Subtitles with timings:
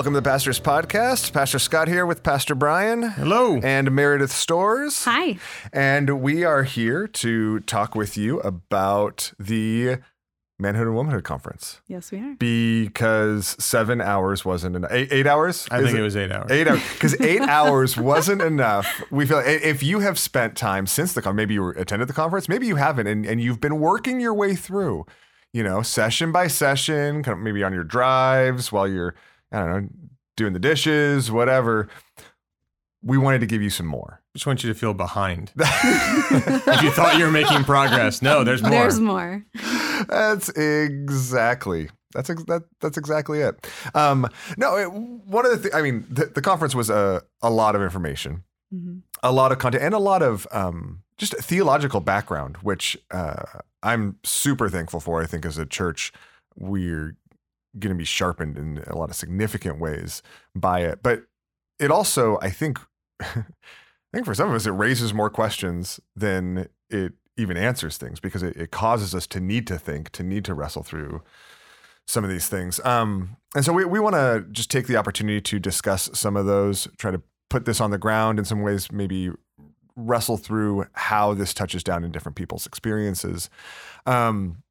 [0.00, 1.34] Welcome to the Pastor's Podcast.
[1.34, 3.02] Pastor Scott here with Pastor Brian.
[3.02, 3.58] Hello.
[3.58, 5.04] And Meredith Stores.
[5.04, 5.36] Hi.
[5.74, 9.98] And we are here to talk with you about the
[10.58, 12.34] Manhood and Womanhood Conference Yes, we are.
[12.38, 14.90] because seven hours wasn't enough.
[14.90, 15.68] Eight, eight hours?
[15.70, 16.50] I Is think it was eight hours.
[16.50, 19.02] Eight hours, because eight hours wasn't enough.
[19.10, 22.48] We feel if you have spent time since the con, maybe you attended the conference,
[22.48, 25.04] maybe you haven't, and, and you've been working your way through,
[25.52, 29.14] you know, session by session, kind of maybe on your drives while you're,
[29.52, 29.88] I don't know,
[30.36, 31.88] doing the dishes, whatever.
[33.02, 34.20] We wanted to give you some more.
[34.34, 35.52] just want you to feel behind.
[35.56, 38.70] if you thought you were making progress, no, there's more.
[38.70, 39.42] There's more.
[40.08, 41.88] That's exactly.
[42.12, 42.62] That's ex- that.
[42.80, 43.66] That's exactly it.
[43.94, 45.58] Um, no, it, one of the.
[45.70, 48.44] Th- I mean, the, the conference was a a lot of information.
[48.72, 49.02] Mhm.
[49.24, 53.42] a lot of content and a lot of um, just theological background, which uh,
[53.82, 55.20] I'm super thankful for.
[55.20, 56.12] I think as a church,
[56.56, 57.16] we're
[57.78, 60.22] going to be sharpened in a lot of significant ways
[60.54, 61.02] by it.
[61.02, 61.22] But
[61.78, 62.78] it also, I think,
[63.20, 63.44] I
[64.12, 68.42] think for some of us, it raises more questions than it even answers things because
[68.42, 71.22] it, it causes us to need to think, to need to wrestle through
[72.06, 72.84] some of these things.
[72.84, 76.46] Um, and so we, we want to just take the opportunity to discuss some of
[76.46, 79.30] those, try to put this on the ground in some ways, maybe
[79.96, 83.48] wrestle through how this touches down in different people's experiences.
[84.06, 84.62] Um,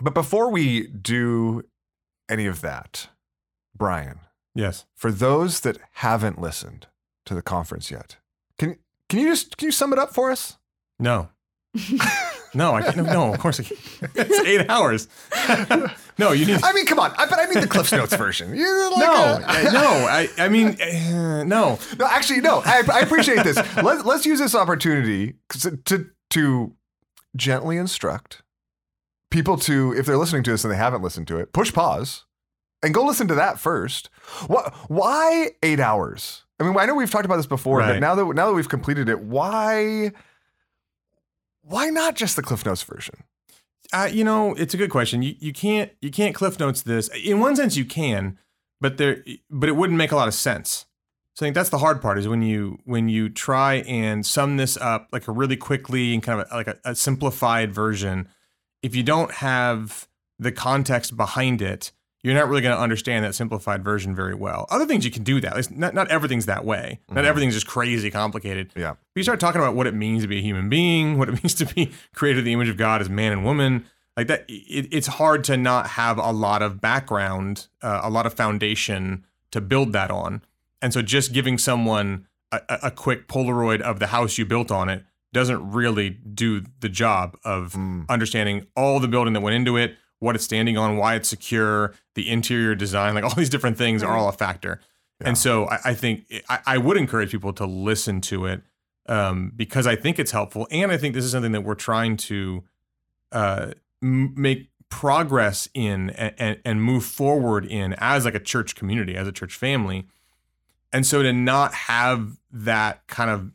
[0.00, 1.62] but before we do
[2.28, 3.08] any of that,
[3.76, 4.20] Brian,
[4.54, 4.86] yes.
[4.94, 6.86] for those that haven't listened
[7.26, 8.16] to the conference yet,
[8.58, 10.58] can can you just can you sum it up for us?
[10.98, 11.28] No.
[12.54, 12.96] no, I can't.
[13.06, 13.80] No, of course I can't.
[14.14, 15.08] It's eight hours.
[16.18, 16.62] no, you need.
[16.62, 18.54] I mean, come on, I, but I mean the Cliff's Notes version.
[18.54, 19.88] You like no, a- I- no.
[20.08, 21.78] I, I mean, uh, no.
[21.98, 22.62] No, actually, no.
[22.64, 23.56] I, I appreciate this.
[23.82, 26.76] Let's let's use this opportunity to, to to
[27.36, 28.42] gently instruct
[29.34, 32.24] people to, if they're listening to this and they haven't listened to it, push pause
[32.82, 34.08] and go listen to that first.
[34.46, 34.72] What?
[34.88, 36.44] Why eight hours?
[36.60, 38.68] I mean, I know we've talked about this before, but now that now that we've
[38.68, 40.12] completed it, why?
[41.62, 43.24] Why not just the Cliff Notes version?
[43.92, 45.22] Uh, you know, it's a good question.
[45.22, 47.08] You you can't you can't cliff notes this.
[47.08, 48.38] In one sense, you can,
[48.80, 50.86] but there but it wouldn't make a lot of sense.
[51.34, 54.56] So I think that's the hard part is when you when you try and sum
[54.56, 58.28] this up like a really quickly and kind of a, like a, a simplified version.
[58.84, 60.06] If you don't have
[60.38, 61.90] the context behind it,
[62.22, 64.66] you're not really going to understand that simplified version very well.
[64.70, 65.56] Other things you can do that.
[65.58, 67.00] It's not not everything's that way.
[67.10, 67.28] Not Mhm.
[67.28, 68.72] everything's just crazy complicated.
[68.76, 68.92] Yeah.
[68.92, 71.32] If you start talking about what it means to be a human being, what it
[71.42, 73.84] means to be created in the image of God as man and woman,
[74.16, 78.26] like that, it, it's hard to not have a lot of background, uh, a lot
[78.26, 80.42] of foundation to build that on.
[80.80, 84.88] And so just giving someone a a quick Polaroid of the house you built on
[84.88, 88.06] it doesn't really do the job of Mm.
[88.08, 91.92] understanding all the building that went into it, what it's standing on, why it's secure,
[92.14, 94.80] the interior design, like all these different things are all a factor.
[95.20, 95.28] Yeah.
[95.28, 98.62] And so I, I think I, I would encourage people to listen to it
[99.06, 102.16] um, because I think it's helpful, and I think this is something that we're trying
[102.16, 102.64] to
[103.32, 103.72] uh,
[104.02, 109.16] m- make progress in and, and, and move forward in as like a church community,
[109.16, 110.06] as a church family.
[110.92, 113.50] And so to not have that kind of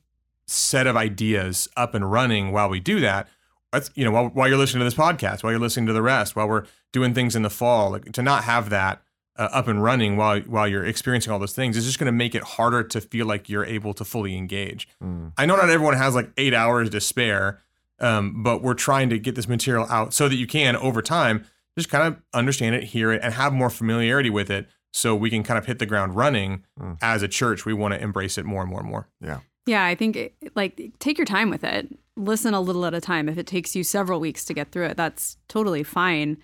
[0.49, 3.27] set of ideas up and running while we do that,
[3.71, 6.01] that's you know while, while you're listening to this podcast, while you're listening to the
[6.01, 9.01] rest, while we're doing things in the fall, like to not have that
[9.37, 12.11] uh, up and running while while you're experiencing all those things is just going to
[12.11, 14.87] make it harder to feel like you're able to fully engage.
[15.03, 15.33] Mm.
[15.37, 17.61] I know not everyone has like eight hours to spare,
[17.99, 21.45] um, but we're trying to get this material out so that you can over time
[21.77, 25.29] just kind of understand it, hear it, and have more familiarity with it, so we
[25.29, 26.97] can kind of hit the ground running Mm.
[27.01, 27.65] as a church.
[27.65, 29.07] We want to embrace it more and more and more.
[29.21, 29.39] Yeah,
[29.75, 31.87] I think it- like take your time with it.
[32.15, 33.29] Listen a little at a time.
[33.29, 36.37] If it takes you several weeks to get through it, that's totally fine.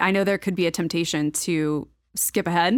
[0.00, 2.74] I know there could be a temptation to skip ahead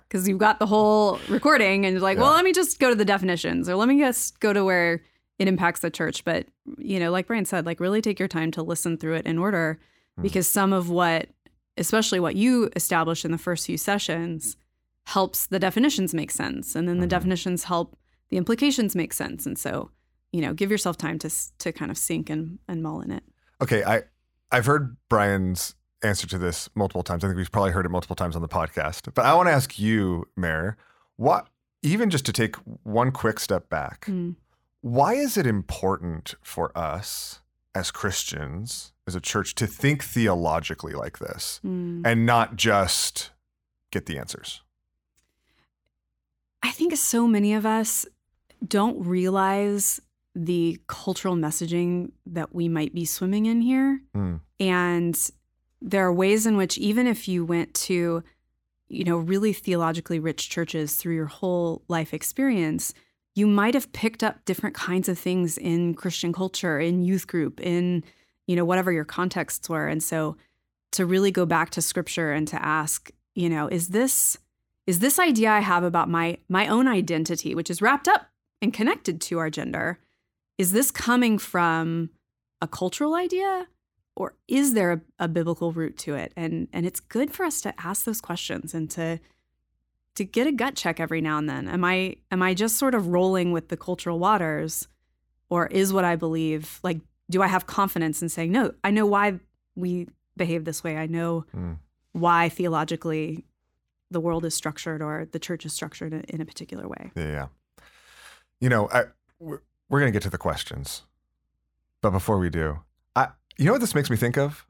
[0.00, 2.94] because you've got the whole recording and you're like, well, let me just go to
[2.96, 5.02] the definitions or let me just go to where
[5.38, 6.24] it impacts the church.
[6.24, 6.46] But,
[6.78, 9.38] you know, like Brian said, like really take your time to listen through it in
[9.38, 9.78] order
[10.16, 10.22] Hmm.
[10.22, 11.28] because some of what,
[11.76, 14.56] especially what you established in the first few sessions,
[15.08, 16.74] helps the definitions make sense.
[16.74, 17.10] And then the Mhm.
[17.10, 17.96] definitions help
[18.30, 19.46] the implications make sense.
[19.46, 19.90] And so,
[20.32, 23.22] you know, give yourself time to to kind of sink and, and mull in it.
[23.62, 24.02] Okay, I
[24.50, 27.24] I've heard Brian's answer to this multiple times.
[27.24, 29.12] I think we've probably heard it multiple times on the podcast.
[29.14, 30.76] But I want to ask you, Mayor,
[31.16, 31.48] what
[31.82, 34.36] even just to take one quick step back, Mm.
[34.80, 37.40] why is it important for us
[37.74, 42.02] as Christians, as a church, to think theologically like this Mm.
[42.04, 43.30] and not just
[43.90, 44.62] get the answers?
[46.62, 48.06] I think so many of us
[48.66, 50.00] don't realize
[50.34, 54.00] the cultural messaging that we might be swimming in here.
[54.14, 54.40] Mm.
[54.60, 55.30] And
[55.80, 58.22] there are ways in which, even if you went to
[58.88, 62.94] you know, really theologically rich churches through your whole life experience,
[63.34, 67.60] you might have picked up different kinds of things in Christian culture, in youth group,
[67.60, 68.04] in,
[68.46, 69.88] you know, whatever your contexts were.
[69.88, 70.36] And so
[70.92, 74.38] to really go back to scripture and to ask, you know, is this
[74.86, 78.28] is this idea I have about my my own identity, which is wrapped up
[78.66, 80.00] and connected to our gender,
[80.58, 82.10] is this coming from
[82.60, 83.68] a cultural idea
[84.16, 87.60] or is there a, a, biblical root to it and and it's good for us
[87.60, 89.20] to ask those questions and to
[90.14, 92.94] to get a gut check every now and then am i am i just sort
[92.94, 94.88] of rolling with the cultural waters
[95.50, 96.98] or is what i believe like
[97.28, 99.38] do i have confidence in saying no i know why
[99.74, 101.76] we behave this way i know mm.
[102.12, 103.44] why theologically
[104.10, 107.30] the world is structured or the church is structured in, in a particular way yeah,
[107.30, 107.46] yeah.
[108.60, 109.04] You know I,
[109.38, 111.02] we're going to get to the questions
[112.00, 112.80] but before we do
[113.16, 114.66] I, you know what this makes me think of?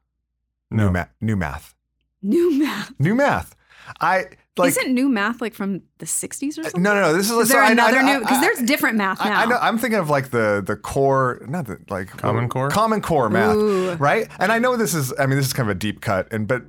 [0.70, 0.86] No.
[0.86, 1.74] New, ma- new math.
[2.22, 2.92] New math.
[2.98, 3.54] New math.
[4.00, 4.70] I like.
[4.70, 6.82] Isn't new math like from the '60s or uh, something?
[6.82, 7.12] No, no, no.
[7.12, 8.20] This is, is there so another I, new?
[8.20, 9.42] Because there's different math now.
[9.42, 9.58] I, know.
[9.60, 13.54] I'm thinking of like the the core, not the like Common Core, Common Core math,
[13.54, 13.94] Ooh.
[13.94, 14.28] right?
[14.40, 15.12] And I know this is.
[15.18, 16.64] I mean, this is kind of a deep cut, and but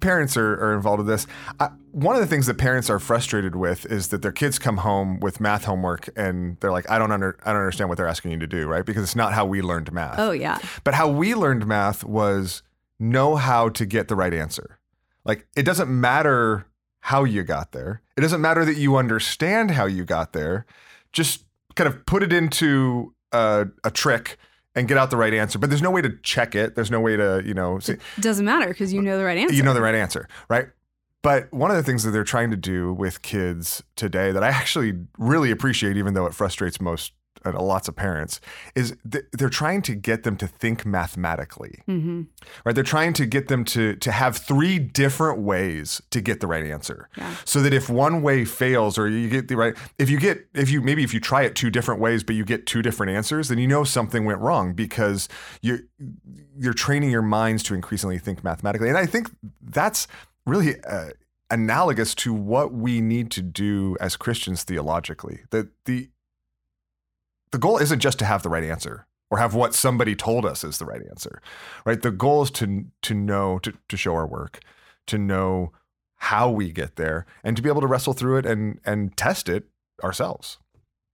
[0.00, 1.26] parents are, are involved with this.
[1.58, 4.78] I, one of the things that parents are frustrated with is that their kids come
[4.78, 8.06] home with math homework and they're like, I don't under, I don't understand what they're
[8.06, 8.86] asking you to do, right?
[8.86, 10.16] Because it's not how we learned math.
[10.18, 10.58] Oh yeah.
[10.84, 12.62] But how we learned math was
[13.00, 14.78] know how to get the right answer.
[15.24, 16.66] Like it doesn't matter
[17.00, 18.02] how you got there.
[18.16, 20.66] It doesn't matter that you understand how you got there.
[21.12, 24.38] Just kind of put it into a, a trick
[24.76, 25.58] and get out the right answer.
[25.58, 26.76] But there's no way to check it.
[26.76, 27.94] There's no way to, you know, see.
[27.94, 29.54] It doesn't matter because you uh, know the right answer.
[29.54, 30.68] You know the right answer, right?
[31.22, 34.48] But one of the things that they're trying to do with kids today that I
[34.48, 37.12] actually really appreciate, even though it frustrates most
[37.44, 38.40] uh, lots of parents
[38.74, 42.22] is th- they're trying to get them to think mathematically mm-hmm.
[42.64, 46.46] right they're trying to get them to to have three different ways to get the
[46.46, 47.34] right answer yeah.
[47.44, 50.70] so that if one way fails or you get the right if you get if
[50.70, 53.48] you maybe if you try it two different ways but you get two different answers
[53.48, 55.28] then you know something went wrong because
[55.62, 55.78] you
[56.58, 59.30] you're training your minds to increasingly think mathematically and i think
[59.62, 60.08] that's
[60.48, 61.10] really uh,
[61.50, 65.40] analogous to what we need to do as Christians theologically.
[65.50, 66.08] That the
[67.50, 70.64] the goal isn't just to have the right answer or have what somebody told us
[70.64, 71.40] is the right answer,
[71.84, 72.00] right?
[72.00, 74.60] The goal is to to know to to show our work,
[75.06, 75.72] to know
[76.16, 79.48] how we get there, and to be able to wrestle through it and and test
[79.48, 79.68] it
[80.02, 80.58] ourselves.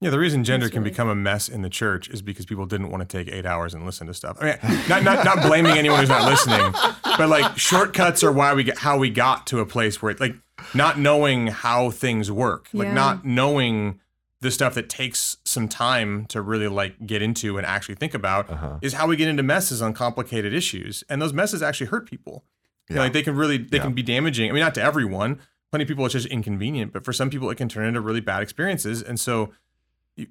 [0.01, 2.91] Yeah, the reason gender can become a mess in the church is because people didn't
[2.91, 4.37] want to take eight hours and listen to stuff.
[4.41, 6.73] I mean, not not, not blaming anyone who's not listening,
[7.17, 10.21] but like shortcuts are why we get how we got to a place where it
[10.21, 10.35] like
[10.75, 12.95] not knowing how things work, like Yeah.
[12.95, 14.01] not knowing
[14.41, 18.51] the stuff that takes some time to really like get into and actually think about
[18.51, 18.79] Uh-huh.
[18.83, 22.45] is how we get into messes on complicated issues, and those messes actually hurt people.
[22.91, 23.05] You know, Yeah.
[23.05, 23.85] like they can really they Yeah.
[23.85, 24.51] can be damaging.
[24.51, 25.39] I mean, not to everyone.
[25.71, 28.21] Plenty of people it's just inconvenient, but for some people it can turn into really
[28.21, 29.03] bad experiences.
[29.03, 29.53] And so y-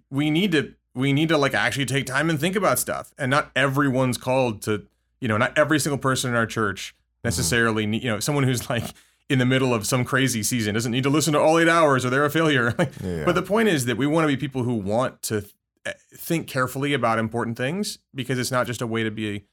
[0.09, 3.13] we need to we need to like actually take time and think about stuff.
[3.18, 4.85] And not everyone's called to,
[5.19, 8.69] you know, not every single person in our church necessarily need, you know, someone who's
[8.69, 8.83] like
[9.30, 12.06] in the middle of some crazy season doesn't need to listen to all 8 hours
[12.06, 12.75] or they're a failure.
[12.78, 13.25] Like, Yeah.
[13.25, 16.47] But the point is that we want to be people who want to th- think
[16.47, 19.45] carefully about important things because it's not just a way to be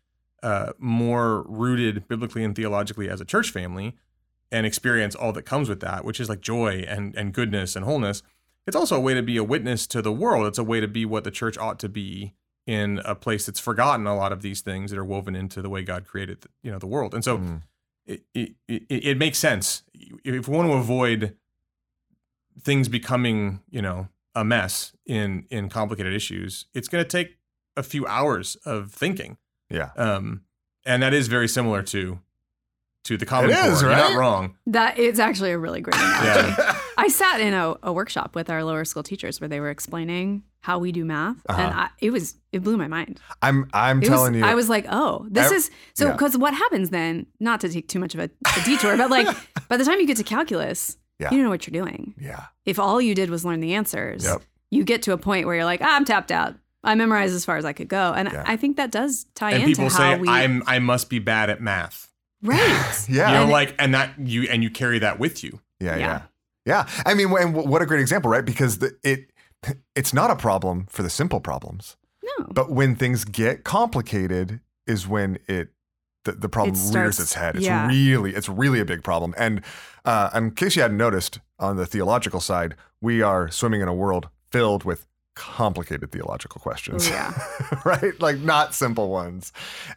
[0.43, 3.97] uh, more rooted biblically and theologically as a church family
[4.53, 7.85] and experience all that comes with that, which is like joy and, and goodness and
[7.85, 8.23] wholeness.
[8.67, 10.47] It's also a way to be a witness to the world.
[10.47, 12.35] It's a way to be what the church ought to be
[12.67, 15.69] in a place that's forgotten a lot of these things that are woven into the
[15.71, 17.15] way God created, you know, the world.
[17.15, 17.63] And so Mm.
[18.07, 19.83] it, it, it, it makes sense
[20.25, 21.37] if we want to avoid
[22.63, 26.67] things becoming, you know, a mess in in complicated issues.
[26.75, 27.39] It's going to take
[27.77, 29.39] a few hours of thinking.
[29.69, 29.91] Yeah.
[29.97, 30.43] Um,
[30.85, 32.21] and that is very similar to
[33.05, 33.91] to the common It is, core.
[33.91, 34.57] You're not wrong.
[34.67, 36.55] That it's actually a really great analogy.
[36.59, 36.80] Yeah.
[37.05, 40.43] I sat in a, a workshop with our lower school teachers where they were explaining
[40.61, 41.81] how we do math, and Uh-huh.
[41.83, 43.19] I, it was it blew my mind.
[43.43, 44.47] I'm I'm It telling was, you.
[44.47, 46.13] I was like, oh, this I- is so yeah.
[46.13, 47.27] because what happens then?
[47.41, 48.25] Not to take too much of a,
[48.59, 49.27] a detour, but like
[49.69, 51.31] by the time you get to calculus, Yeah.
[51.31, 52.15] you don't know what you're doing.
[52.19, 52.45] yeah.
[52.67, 54.43] If all you did was learn the answers, Yep.
[54.71, 56.55] you get to a point where you're like, ah, I'm tapped out.
[56.85, 58.45] I memorized as far as I could go, and Yeah.
[58.47, 61.19] I think that does tie And into people how say we I'm I must be
[61.21, 62.09] bad at math.
[62.43, 63.05] right.
[63.09, 63.29] Yeah.
[63.29, 65.61] You know, And- like and that you and you carry that with you.
[65.81, 65.99] Yeah, Yeah.
[66.07, 66.23] yeah,
[66.71, 66.89] yeah.
[67.05, 68.45] I mean, and what a great example, right?
[68.45, 69.31] Because the, it
[69.95, 75.07] it's not a problem for the simple problems, No, but when things get complicated, is
[75.07, 75.69] when it
[76.25, 77.57] the, the problem It rears its head.
[77.57, 77.87] It's yeah.
[77.89, 79.35] really it's really a big problem.
[79.37, 79.63] And
[80.05, 83.95] uh, in case you hadn't noticed, on the theological side, we are swimming in a
[83.95, 87.09] world filled with complicated theological questions.
[87.09, 87.81] Oh, yeah.
[87.85, 88.21] right?
[88.21, 89.53] Like not simple ones.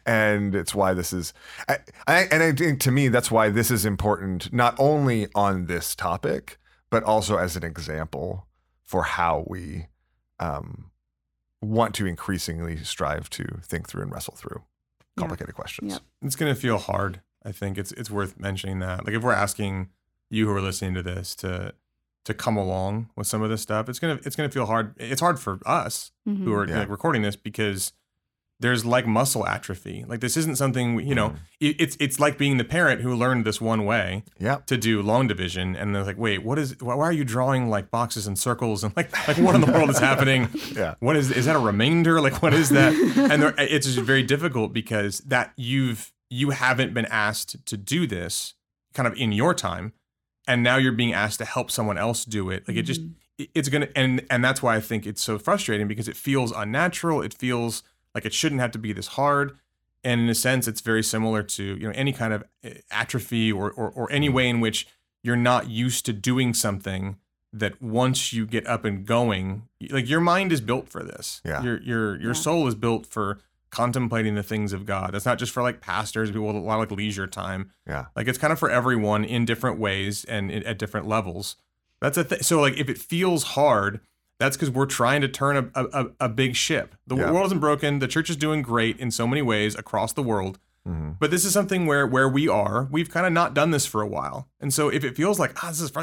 [0.06, 1.34] And it's why this is,
[1.68, 5.66] I, I, and I think to me, that's why this is important, not only on
[5.66, 6.58] this topic,
[6.94, 8.46] but also as an example
[8.84, 9.86] for how we
[10.38, 10.90] um,
[11.60, 14.62] want to increasingly strive to think through and wrestle through
[15.16, 15.20] Yeah.
[15.22, 15.92] complicated questions.
[15.94, 16.02] Yep.
[16.22, 17.20] It's gonna feel hard.
[17.44, 19.04] I think it's it's worth mentioning that.
[19.04, 19.88] Like if we're asking
[20.30, 21.74] you who are listening to this to
[22.24, 24.94] to come along with some of this stuff, it's gonna it's gonna feel hard.
[24.98, 26.44] It's hard for us Mhm.
[26.44, 26.78] who are Yeah.
[26.80, 27.92] like recording this because
[28.60, 30.04] there's like muscle atrophy.
[30.06, 31.30] Like this isn't something we- you know.
[31.30, 31.36] Mm.
[31.60, 34.58] It, it's it's like being the parent who learned this one way Yeah.
[34.66, 36.76] to do long division, and they're like, wait, what is?
[36.80, 39.70] Why why are you drawing like boxes and circles and like like what in the
[39.72, 40.48] world is happening?
[40.74, 40.94] Yeah.
[41.00, 42.20] What is is that a remainder?
[42.20, 42.92] Like what is that?
[43.30, 48.06] and there, it's just very difficult because that you've you haven't been asked to do
[48.06, 48.54] this
[48.94, 49.92] kind of in your time,
[50.46, 52.66] and now you're being asked to help someone else do it.
[52.68, 53.12] Like it just Mhm.
[53.38, 56.52] it- it's gonna and and that's why I think it's so frustrating because it feels
[56.52, 57.20] unnatural.
[57.20, 57.82] It feels
[58.14, 59.58] like it shouldn't have to be this hard.
[60.02, 63.50] And in a sense, it's very similar to you know any kind of eh, atrophy
[63.50, 64.86] or or, or any way in which
[65.22, 67.16] you're not used to doing something
[67.52, 71.40] that once you get up and going, like your mind is built for this.
[71.44, 71.62] Yeah.
[71.62, 72.40] Your your your Yeah.
[72.40, 73.38] soul is built for
[73.70, 75.12] contemplating the things of God.
[75.12, 77.70] That's not just for like pastors, people with a lot of like leisure time.
[77.88, 78.06] Yeah.
[78.14, 81.56] Like it's kind of for everyone in different ways and at different levels.
[82.00, 82.40] That's a thing.
[82.42, 84.00] So like if it feels hard,
[84.38, 86.94] that's because we're trying to turn a, a, a- a big ship.
[87.06, 87.30] The Yeah.
[87.30, 87.98] world isn't broken.
[88.00, 90.58] The church is doing great in so many ways across the world.
[90.84, 93.86] hmm But this is something where where we are, we've kind of not done this
[93.86, 94.48] for a while.
[94.60, 96.00] And so if it feels like, ah, this is fr-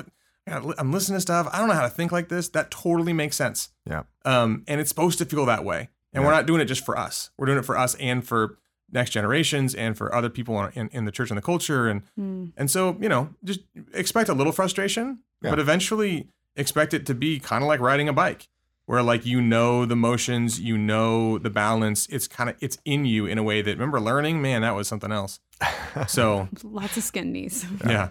[0.48, 2.50] I gotta li- I'm listening to stuff, I don't know how to think like this,
[2.50, 3.70] that totally makes sense.
[3.86, 4.04] Yeah.
[4.26, 5.90] Um, and it's supposed to feel that way.
[6.14, 7.30] And we're not doing it just for us.
[7.38, 8.58] We're doing it for us and for
[8.92, 11.88] next generations and for other people in, in, in the church and the culture.
[11.88, 12.52] And Mm.
[12.58, 13.60] and so, you know, just
[13.94, 15.52] expect a little frustration, Yeah.
[15.52, 18.48] but eventually expect it to be kind of like riding a bike,
[18.86, 22.08] where like you know the motions, you know the balance.
[22.08, 24.88] It's kind of it's in you in a way that remember learning, man, that was
[24.88, 25.40] something else.
[26.08, 27.66] So Lots of skin knees.
[27.86, 28.10] yeah.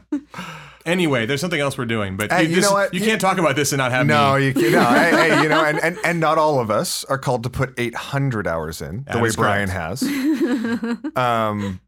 [0.84, 2.92] Anyway, there's something else we're doing, but Hey, you, you this- know what?
[2.94, 4.46] you You- can't talk about this and not have No, me.
[4.48, 4.72] you can't.
[4.72, 7.50] No, hey, hey, you know, and, and and not all of us are called to
[7.50, 10.00] put 800 hours in the way is Brian correct.
[10.02, 11.06] has.
[11.16, 11.80] Um,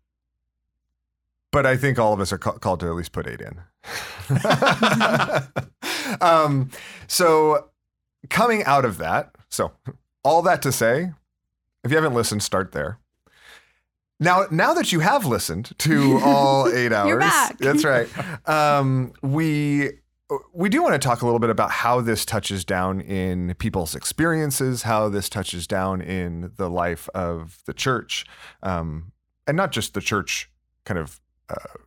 [1.52, 3.60] but I think all of us are ca- called to at least put eight in.
[6.20, 6.70] um,
[7.06, 7.68] so
[8.30, 9.72] coming out of that, so
[10.24, 11.12] all that to say,
[11.84, 12.98] if you haven't listened, start there.
[14.18, 17.58] Now, now that you have listened to all eight hours, You're back.
[17.58, 18.08] that's right.
[18.48, 19.90] Um, we
[20.54, 23.94] we do want to talk a little bit about how this touches down in people's
[23.94, 28.24] experiences, how this touches down in the life of the church,
[28.62, 29.12] um,
[29.46, 30.48] and not just the church,
[30.84, 31.78] kind of uh,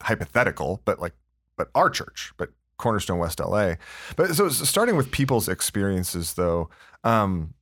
[0.00, 1.14] hypothetical, but like,
[1.56, 3.74] but our church, but Cornerstone West LA.
[4.16, 6.70] But so starting with people's experiences, though,
[7.04, 7.54] um,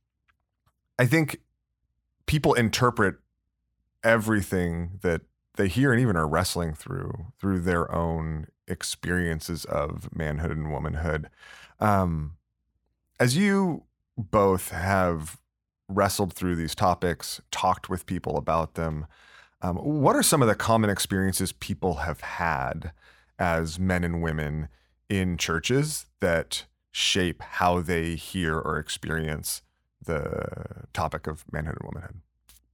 [0.97, 1.41] I think
[2.25, 3.15] people interpret
[4.03, 5.21] everything that
[5.55, 11.29] they hear and even are wrestling through through their own experiences of manhood and womanhood.
[11.79, 12.37] Um,
[13.19, 13.83] as you
[14.17, 15.37] both have
[15.89, 19.07] wrestled through these topics, talked with people about them,
[19.61, 22.91] um, what are some of the common experiences people have had
[23.37, 24.67] as men and women
[25.09, 29.61] in churches that shape how they hear or experience
[30.05, 32.21] the topic of manhood and womanhood?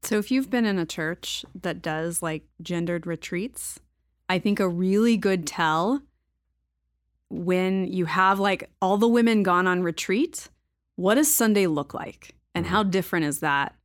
[0.04, 3.80] So if you've been in a church that does like gendered retreats,
[4.30, 6.02] I think a really good tell
[7.30, 10.50] when you have like all the women gone on retreat,
[10.96, 12.36] what does Sunday look like?
[12.54, 12.70] And Mhm.
[12.70, 13.76] how different is that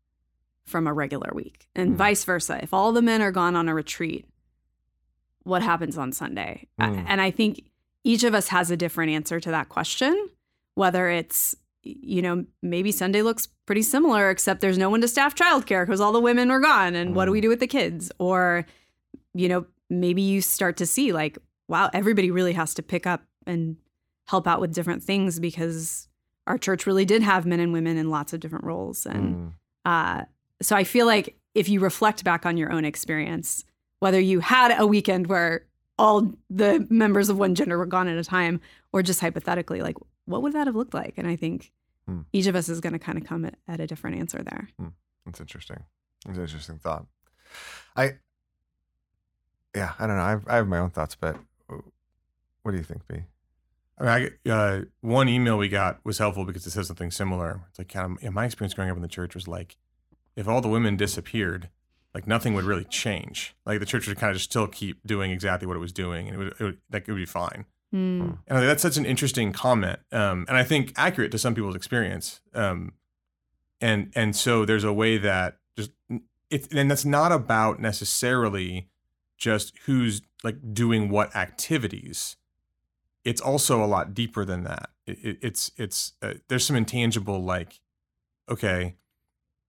[0.70, 1.68] from a regular week?
[1.74, 1.96] And Mhm.
[1.96, 2.58] vice versa.
[2.62, 4.26] If all the men are gone on a retreat,
[5.42, 6.66] what happens on Sunday?
[6.80, 7.04] Mm.
[7.08, 7.70] And I think
[8.04, 10.28] each of us has a different answer to that question,
[10.74, 15.34] whether it's you know, maybe Sunday looks pretty similar, except there's no one to staff
[15.34, 16.94] childcare because all the women were gone.
[16.94, 18.12] And what do we do with the kids?
[18.18, 18.66] Or,
[19.32, 23.22] you know, maybe you start to see like, wow, everybody really has to pick up
[23.46, 23.78] and
[24.26, 26.06] help out with different things because
[26.46, 29.06] our church really did have men and women in lots of different roles.
[29.06, 29.52] And Mm.
[29.86, 30.24] uh,
[30.62, 33.64] so I feel like if you reflect back on your own experience,
[33.98, 35.66] whether you had a weekend where
[35.98, 38.60] all the members of one gender were gone at a time,
[38.92, 41.14] or just hypothetically, like what would that have looked like?
[41.16, 41.72] And I think
[42.06, 42.20] Hmm.
[42.32, 44.68] each of us is going to kind of come at, at a different answer there.
[45.26, 45.84] That's interesting.
[46.24, 47.06] That's an interesting thought.
[47.94, 48.14] I,
[49.76, 50.22] yeah, I don't know.
[50.22, 51.36] I have, I have my own thoughts, but
[52.62, 53.16] what do you think, B?
[53.98, 57.60] I mean, I, uh, one email we got was helpful because it says something similar.
[57.68, 59.76] It's like kind of yeah, my experience growing up in the church was like,
[60.40, 61.68] if all the women disappeared,
[62.14, 63.54] like nothing would really change.
[63.66, 66.28] Like the church would kind of just still keep doing exactly what it was doing,
[66.28, 67.66] and it would, it would like it would be fine.
[67.94, 68.38] Mm.
[68.48, 71.54] And I think that's such an interesting comment, um, and I think accurate to some
[71.54, 72.40] people's experience.
[72.54, 72.94] Um,
[73.82, 75.90] and and so there's a way that just
[76.48, 78.88] it, and that's not about necessarily
[79.36, 82.36] just who's like doing what activities.
[83.26, 84.88] It's also a lot deeper than that.
[85.06, 87.80] It, it, it's it's uh, there's some intangible like,
[88.48, 88.96] okay,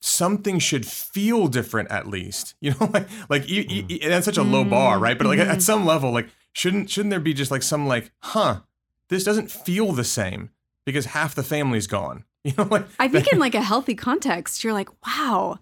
[0.02, 2.56] something should feel different at least.
[2.62, 4.04] You know, like like you, you, Mm.
[4.04, 5.18] and that's such a low bar, Mm, right?
[5.18, 5.54] But like at- mhm.
[5.54, 8.62] at some level, like shouldn't shouldn't there be just like some like, huh,
[9.10, 10.50] this doesn't feel the same
[10.86, 12.26] because half the family's gone.
[12.44, 15.60] You know, like I think in like a healthy context, you're like, wow,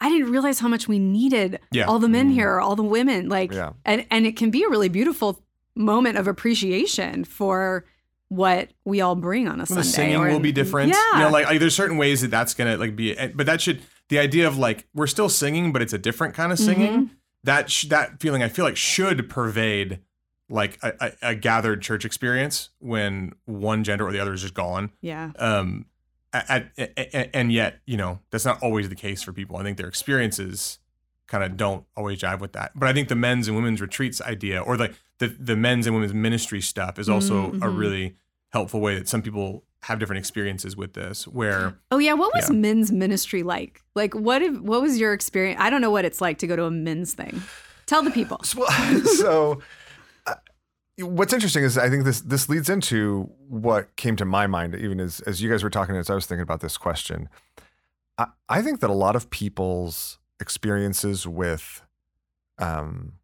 [0.00, 1.86] I didn't realize how much we needed Yeah.
[1.86, 2.34] all the men Mm.
[2.34, 3.28] here, all the women.
[3.28, 3.70] Like, Yeah.
[3.84, 5.42] and and it can be a really beautiful
[5.74, 7.84] moment of appreciation for
[8.30, 9.82] what we all bring on a Well, Sunday.
[9.82, 10.88] the singing will be different.
[10.90, 11.02] Yeah.
[11.14, 13.60] You know, like, like there's certain ways that that's gonna like be, eh, but that
[13.60, 16.92] should the idea of like we're still singing, but it's a different kind of singing.
[16.92, 17.14] Mm-hmm.
[17.44, 20.00] That sh- that feeling I feel like should pervade
[20.48, 24.54] like a, a, a gathered church experience when one gender or the other is just
[24.54, 24.90] gone.
[25.00, 25.30] yeah.
[25.38, 25.86] Um,
[26.32, 29.56] at, at, at- and yet you know that's not always the case for people.
[29.56, 30.78] I think their experiences
[31.26, 32.72] kind of don't always jive with that.
[32.76, 35.94] But I think the men's and women's retreats idea, or the the, the men's and
[35.94, 37.78] women's ministry stuff, is also a Mhm.
[37.78, 38.16] really
[38.52, 41.26] helpful way that some people have different experiences with this.
[41.28, 42.56] Where Oh yeah, what was Yeah.
[42.56, 43.80] men's ministry like?
[43.94, 45.60] Like what if, what was your experience?
[45.60, 47.40] I don't know what it's like to go to a men's thing.
[47.86, 48.40] Tell the people.
[48.44, 48.66] So,
[49.04, 49.60] so
[50.26, 50.34] uh,
[50.98, 55.00] what's interesting is I think this this leads into what came to my mind even
[55.00, 57.28] as as you guys were talking as I was thinking about this question.
[58.18, 61.82] I, I think that a lot of people's experiences with
[62.58, 63.14] um,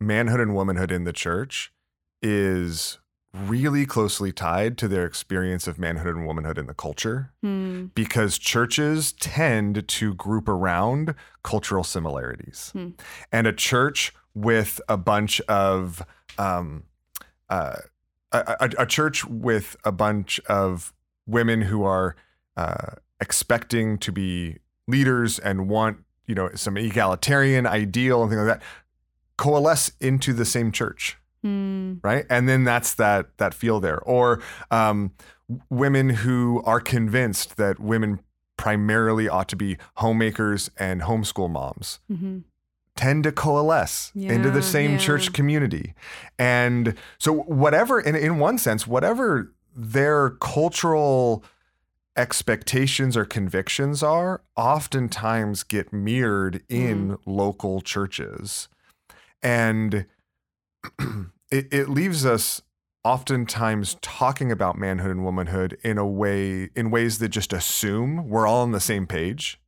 [0.00, 1.72] manhood and womanhood in the church
[2.22, 2.98] is
[3.32, 7.86] really closely tied to their experience of manhood and womanhood in the culture Hmm.
[7.94, 12.70] because churches tend to group around cultural similarities.
[12.72, 12.90] Hmm.
[13.30, 16.02] And a church with a bunch of,
[16.38, 16.84] um,
[17.50, 17.76] uh,
[18.32, 20.94] a, a, a church with a bunch of
[21.26, 22.16] women who are
[22.56, 28.58] uh, expecting to be leaders and want, you know, some egalitarian ideal and things like
[28.58, 28.66] that
[29.36, 31.94] coalesce into the same church Hmm.
[32.02, 35.12] right and then that's that that feel there or um,
[35.70, 38.18] women who are convinced that women
[38.56, 42.42] primarily ought to be homemakers and homeschool moms Mhm.
[42.96, 44.98] tend to coalesce into the same yeah.
[44.98, 45.94] church community
[46.38, 51.44] and so whatever in, in one sense whatever their cultural
[52.16, 58.68] expectations or convictions are oftentimes get mirrored in local churches
[59.42, 60.06] and
[61.50, 62.62] it, it leaves us
[63.04, 68.46] oftentimes talking about manhood and womanhood in a way in ways that just assume we're
[68.46, 69.60] all on the same page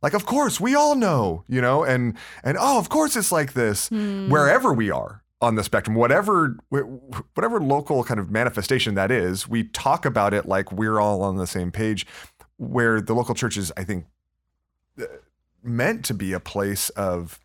[0.00, 3.54] like of course we all know you know and and oh of course it's like
[3.54, 4.30] this Hmm.
[4.30, 6.56] wherever we are on the spectrum whatever
[7.34, 11.36] whatever local kind of manifestation that is we talk about it like we're all on
[11.36, 12.06] the same page
[12.58, 14.06] where the local church is i think
[15.00, 15.04] uh,
[15.64, 17.40] meant to be a place of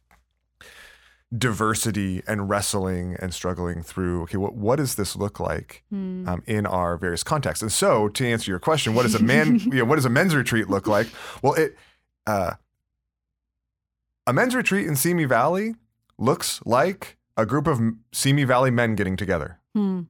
[1.36, 6.28] diversity and wrestling and struggling through okay what, what does this look like Hmm.
[6.28, 9.60] um, in our various contexts and so to answer your question what does a man
[9.66, 11.08] you know, what does a men's retreat look like
[11.42, 11.76] well it
[12.28, 12.52] uh,
[14.28, 15.76] a men's retreat in Simi Valley
[16.18, 19.60] looks like a group of Simi Valley men getting together.
[19.76, 20.02] Hmm.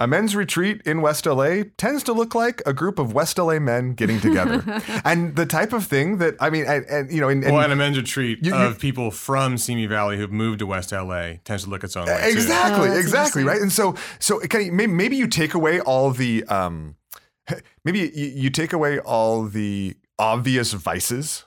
[0.00, 3.58] A men's retreat in West LA tends to look like a group of West LA
[3.58, 4.64] men getting together.
[5.04, 7.62] and the type of thing that, I mean, and, and you know, and, and well,
[7.62, 10.90] and a men's retreat You- you- of people from Simi Valley who've moved to West
[10.90, 12.18] LA tends to look its own way.
[12.22, 12.28] too.
[12.38, 13.60] exactly, Oh, exactly, right?
[13.60, 16.96] And so, so can you, maybe, maybe you take away all the, um,
[17.84, 21.44] maybe you, you take away all the obvious vices,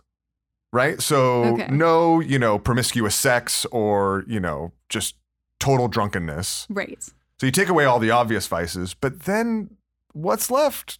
[0.71, 1.01] right?
[1.01, 1.67] So Okay.
[1.71, 5.15] no, you know, promiscuous sex or you know, just
[5.59, 6.67] total drunkenness.
[6.69, 7.03] right.
[7.43, 9.75] So you take away all the obvious vices, but then
[10.13, 10.99] what's left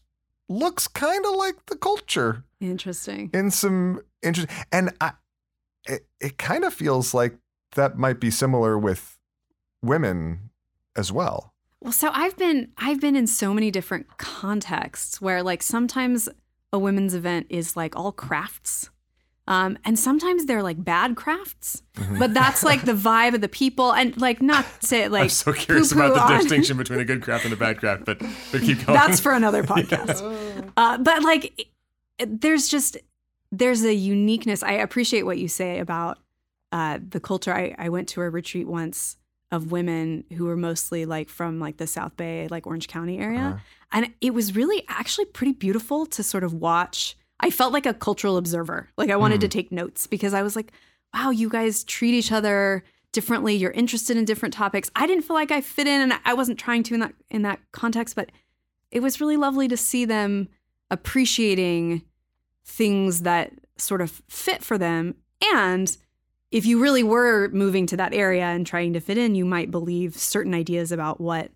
[0.49, 3.29] looks kind of like the culture Interesting.
[3.33, 4.49] in some interest.
[4.69, 5.13] And I,
[5.87, 7.37] it, it kind of feels like
[7.75, 9.17] that might be similar with
[9.81, 10.49] women
[10.97, 11.53] as well.
[11.79, 16.27] Well, so I've been I've been in so many different contexts where like sometimes
[16.73, 18.89] a women's event is like all crafts.
[19.45, 22.17] Um, and sometimes they're like bad crafts, Mm-hmm.
[22.17, 25.53] but that's like the vibe of the people, and like not to like I'm so
[25.53, 28.19] curious about the on- distinction between a good craft and a bad craft, but,
[28.51, 28.97] but keep going.
[28.97, 30.71] That's for another podcast.
[30.77, 31.67] uh, but like,
[32.17, 32.97] it- there's just
[33.51, 34.63] there's a uniqueness.
[34.63, 36.17] I appreciate what you say about
[36.71, 37.53] uh, the culture.
[37.53, 39.17] I, I went to a retreat once
[39.51, 43.39] of women who were mostly like from like the South Bay, like Orange County area,
[43.41, 43.57] Uh-huh.
[43.91, 47.15] and it was really actually pretty beautiful to sort of watch.
[47.43, 48.89] I felt like a cultural observer.
[48.97, 49.51] Like I wanted to hmm.
[49.51, 50.71] take notes because I was like,
[51.13, 53.53] wow, you guys treat each other differently.
[53.53, 54.89] You're interested in different topics.
[54.95, 57.41] I didn't feel like I fit in, and I wasn't trying to in that in
[57.41, 58.15] that context.
[58.15, 58.31] But
[58.91, 60.47] it was really lovely to see them
[60.89, 62.03] appreciating
[62.63, 65.15] things that sort of fit for them.
[65.53, 65.95] And
[66.51, 69.71] if you really were moving to that area and trying to fit in, you might
[69.71, 71.51] believe certain ideas about what,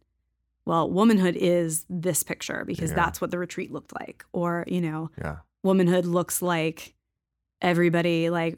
[0.65, 2.95] well, womanhood is this picture because Yeah.
[2.95, 4.26] that's what the retreat looked like.
[4.34, 5.38] Or, you know, Yeah.
[5.68, 6.96] Womanhood looks like
[7.62, 8.58] everybody, like,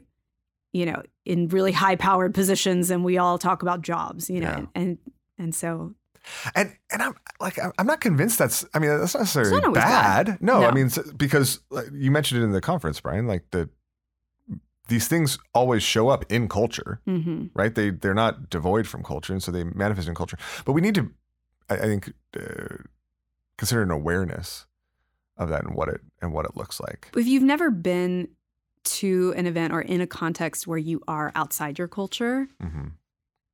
[0.72, 4.56] you know, in really high powered positions and we all talk about jobs, you know,
[4.58, 4.66] Yeah.
[4.74, 4.98] and,
[5.38, 5.94] and, so
[6.54, 10.26] And and I'm like I'm not convinced that's I mean that's not necessarily not bad.
[10.26, 10.42] bad.
[10.42, 13.26] No, I mean because like, you mentioned it in the conference, Brian.
[13.26, 13.68] Like the
[14.88, 17.50] these things always show up in culture, mhm.
[17.54, 17.74] right?
[17.74, 20.36] They they're not devoid from culture, and so they manifest in culture.
[20.64, 21.10] But we need to,
[21.70, 22.76] I, I think, uh,
[23.56, 24.66] consider an awareness
[25.40, 27.08] of that and what it and what it looks like.
[27.16, 28.28] if you've never been
[28.84, 32.88] to an event or in a context where you are outside your culture, hmm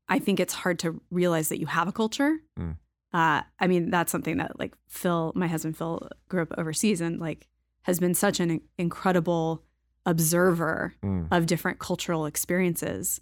[0.08, 2.38] I think it's hard to realize that you have a culture.
[2.56, 2.76] Mm.
[3.12, 7.18] Uh, I mean, that's something that like Phil, my husband Phil, grew up overseas and
[7.18, 7.48] like
[7.82, 9.64] has been such an incredible
[10.04, 11.26] observer Mm.
[11.32, 13.20] of different cultural experiences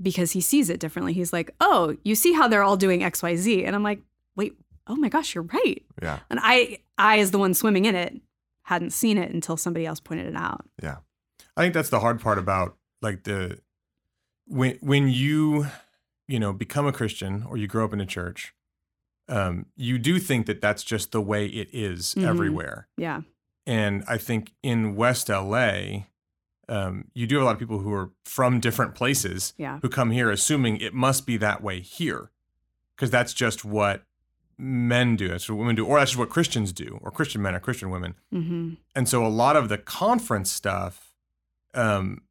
[0.00, 1.12] because he sees it differently.
[1.12, 4.00] He's like, "Oh, you see how they're all doing X, Y, Z," and I'm like,
[4.36, 7.94] "Wait, oh my gosh, you're right." Yeah, And I, I as the one swimming in
[7.94, 8.20] it,
[8.62, 10.64] hadn't seen it until somebody else pointed it out.
[10.82, 10.98] Yeah.
[11.56, 13.58] I think that's the hard part about like the
[14.46, 15.66] when when you
[16.28, 18.54] you know become a Christian or you grow up in a church,
[19.28, 22.24] um, you do think that that's just the way it is Mhm.
[22.26, 22.88] everywhere.
[22.96, 23.22] Yeah,
[23.66, 26.06] And I think in West LA,
[26.68, 29.88] um, you do have a lot of people who are from different places yeah, who
[29.88, 32.30] come here assuming it must be that way here,
[32.96, 34.04] because that's just what
[34.58, 35.28] men do.
[35.28, 37.90] That's what women do, or that's just what Christians do, or Christian men or Christian
[37.90, 38.14] women.
[38.30, 41.14] hmm And so a lot of the conference stuff,
[41.74, 42.22] um,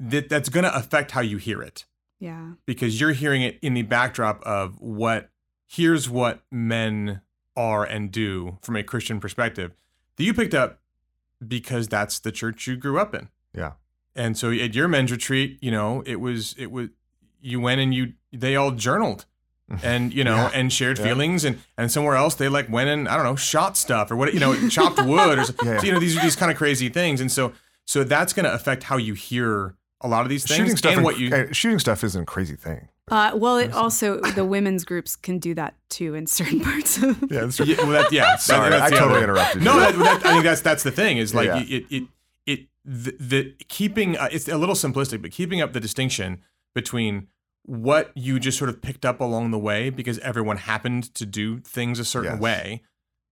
[0.00, 1.84] that that's going to affect how you hear it
[2.20, 5.30] yeah, because you're hearing it in the backdrop of what
[5.66, 7.20] here's what men
[7.56, 9.72] are and do from a Christian perspective
[10.16, 10.80] that you picked up
[11.46, 13.28] because that's the church you grew up in.
[13.54, 13.72] Yeah.
[14.14, 16.88] And so at your men's retreat, you know, it was it was
[17.40, 19.26] you went and you they all journaled
[19.82, 20.50] and you know Yeah.
[20.54, 21.04] and shared Yeah.
[21.04, 24.16] feelings and and somewhere else they like went and I don't know shot stuff or
[24.16, 25.78] what you know chopped wood or so, Yeah.
[25.80, 27.52] so, you know these are these kind of crazy things and so
[27.86, 30.92] so that's going to affect how you hear a lot of these things shooting stuff
[30.92, 32.88] and in- what you uh, shooting stuff isn't a crazy thing.
[33.10, 37.18] Uh, well, it also the women's groups can do that too in certain parts of.
[37.30, 38.36] Yeah, that's Yeah, well, that, yeah.
[38.36, 39.80] Sorry, that's I totally other- interrupted No, you.
[39.80, 41.16] that, that, I think that's that's the thing.
[41.16, 41.64] Is like Yeah.
[41.66, 42.04] it it
[42.46, 44.18] it the, the keeping.
[44.18, 46.42] Uh, it's a little simplistic, but keeping up the distinction
[46.74, 47.28] between
[47.68, 51.58] what you just sort of picked up along the way because everyone happened to do
[51.60, 52.40] things a certain Yes.
[52.40, 52.82] way,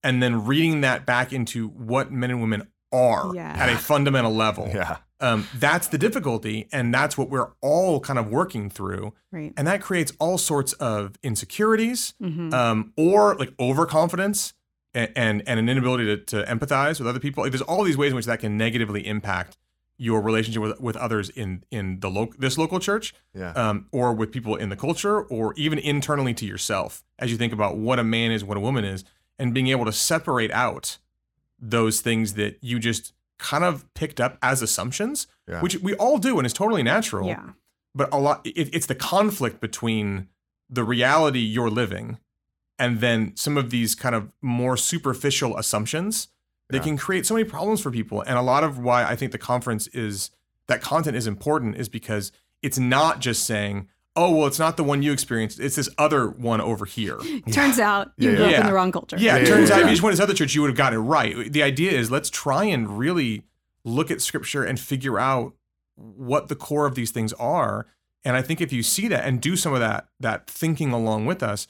[0.02, 3.54] and then reading that back into what men and women are Yeah.
[3.56, 4.68] at a fundamental level.
[4.72, 9.54] yeah, Um, that's the difficulty, and that's what we're all kind of working through, Right.
[9.56, 14.52] and that creates all sorts of insecurities hmm um, or like overconfidence
[14.92, 17.42] and, and and an inability to, to empathize with other people.
[17.42, 19.56] Like, there's all these ways in which that can negatively impact
[19.98, 24.12] your relationship with, with others in in the local this local church, yeah, um, or
[24.12, 27.98] with people in the culture, or even internally to yourself as you think about what
[27.98, 29.04] a man is, what a woman is,
[29.38, 30.98] and being able to separate out
[31.58, 35.60] those things that you just kind of picked up as assumptions, Yeah.
[35.60, 37.50] which we all do and is totally natural Yeah.
[37.94, 40.28] but a lot it, it's the conflict between
[40.68, 42.18] the reality you're living
[42.78, 46.28] and then some of these kind of more superficial assumptions
[46.70, 46.82] that Yeah.
[46.82, 49.38] can create so many problems for people and a lot of why i think the
[49.38, 50.30] conference is
[50.68, 54.84] that content is important is because it's not just saying oh well it's not the
[54.84, 57.18] one you experienced it's this other one over here
[57.52, 59.16] Turns out you Yeah, grew up in the wrong culture.
[59.18, 60.54] yeah, Yeah, it yeah, turns yeah, out if you just went to this other church,
[60.54, 61.52] you would have got it right.
[61.52, 63.44] The idea is let's try and really
[63.84, 65.54] look at scripture and figure out
[65.96, 67.86] what the core of these things are.
[68.24, 71.26] And I think if you see that and do some of that that thinking along
[71.26, 71.66] with us,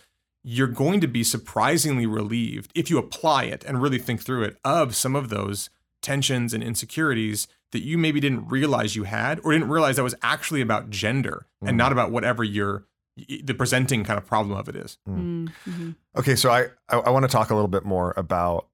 [0.48, 4.56] you're going to be surprisingly relieved if you apply it and really think through it
[4.64, 5.70] of some of those
[6.02, 10.14] tensions and insecurities that you maybe didn't realize you had or didn't realize that was
[10.22, 11.68] actually about gender Mm.
[11.70, 12.84] and not about whatever your
[13.16, 14.98] the presenting kind of problem of it is.
[15.08, 15.92] Mm-hmm.
[16.16, 18.68] Okay, so I I, I want to talk a little bit more about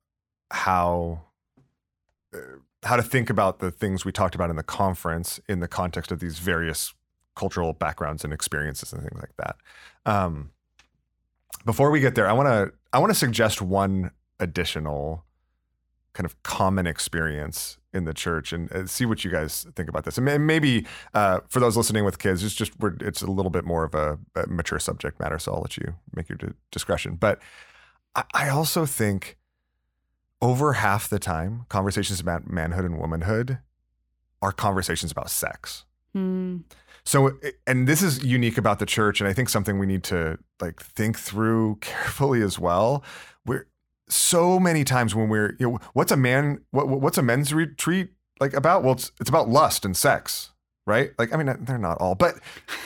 [0.50, 1.22] how
[2.34, 2.38] uh,
[2.82, 6.10] how to think about the things we talked about in the conference in the context
[6.12, 6.92] of these various
[7.36, 9.56] cultural backgrounds and experiences and things like that.
[10.04, 10.50] Um,
[11.64, 15.24] before we get there, I want to I want to suggest one additional
[16.12, 20.04] kind of common experience in the church and uh, see what you guys think about
[20.04, 20.18] this.
[20.18, 23.84] And maybe uh, for those listening with kids, it's just it's a little bit more
[23.84, 27.16] of a, a mature subject matter, so I'll let you make your di- discretion.
[27.16, 27.40] But
[28.14, 29.36] I, I also think
[30.40, 33.58] over half the time, conversations about manhood and womanhood
[34.40, 35.84] are conversations about sex.
[36.12, 36.58] Hmm.
[37.04, 40.04] So, eh, and this is unique about the church, and I think something we need
[40.04, 43.02] to like think through carefully as well.
[43.44, 43.66] We're
[44.08, 48.10] so many times when we're, you know, what's a man, what, what's a men's retreat
[48.40, 48.82] like about?
[48.82, 50.50] Well, it's it's about lust and sex,
[50.86, 51.12] right?
[51.18, 52.34] Like, I mean, uh, they're not all, but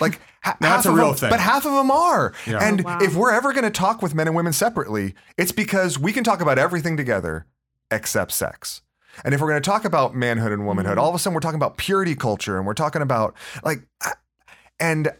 [0.00, 1.30] like ha- half that's a of real them, thing.
[1.30, 2.32] but half of them are.
[2.46, 2.58] Yeah.
[2.62, 2.98] And Oh, wow.
[3.02, 6.24] if we're ever going to talk with men and women separately, it's because we can
[6.24, 7.46] talk about everything together
[7.90, 8.82] except sex.
[9.24, 11.00] And if we're going to talk about manhood and womanhood, Mhm.
[11.02, 13.86] all of a sudden we're talking about purity culture and we're talking about like,
[14.78, 15.12] and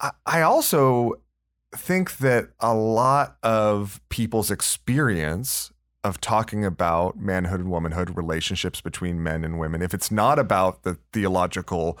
[0.00, 1.14] I- I also
[1.74, 5.72] think that a lot of people's experience
[6.04, 10.82] of talking about manhood and womanhood relationships between men and women, if it's not about
[10.82, 11.98] the theological,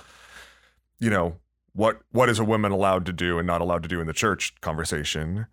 [0.98, 1.36] you know,
[1.72, 4.12] what what is a woman allowed to do and not allowed to do in the
[4.12, 5.46] church conversation,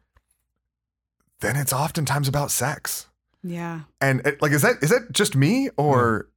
[1.40, 3.08] then it's oftentimes about sex.
[3.44, 3.82] Yeah.
[4.00, 6.28] And eh, like, is that is that just me or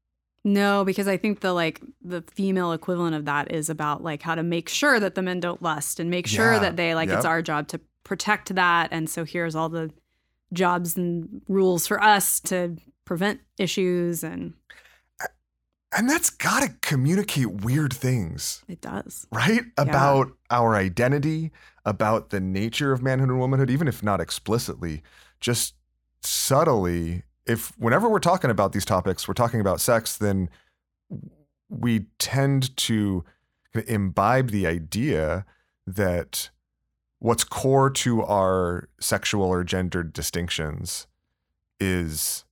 [0.45, 4.35] No, because I think the like the female equivalent of that is about like how
[4.35, 6.59] to make sure that the men don't lust and make sure Yeah.
[6.61, 8.88] that they like it's our job to protect that.
[8.90, 9.90] And so here's all the
[10.53, 14.55] jobs and rules for us to prevent issues and
[15.97, 19.29] and that's got to communicate weird things, it does.
[19.31, 19.61] right?
[19.79, 21.53] About our identity,
[21.85, 25.03] about the nature of manhood and womanhood, even if not explicitly,
[25.40, 25.75] just
[26.24, 27.22] subtly.
[27.46, 30.48] If whenever we're talking about these topics, we're talking about sex, then
[31.68, 33.24] we tend to
[33.87, 35.44] imbibe the idea
[35.87, 36.50] that
[37.18, 41.06] what's core to our sexual or gendered distinctions
[41.80, 42.44] is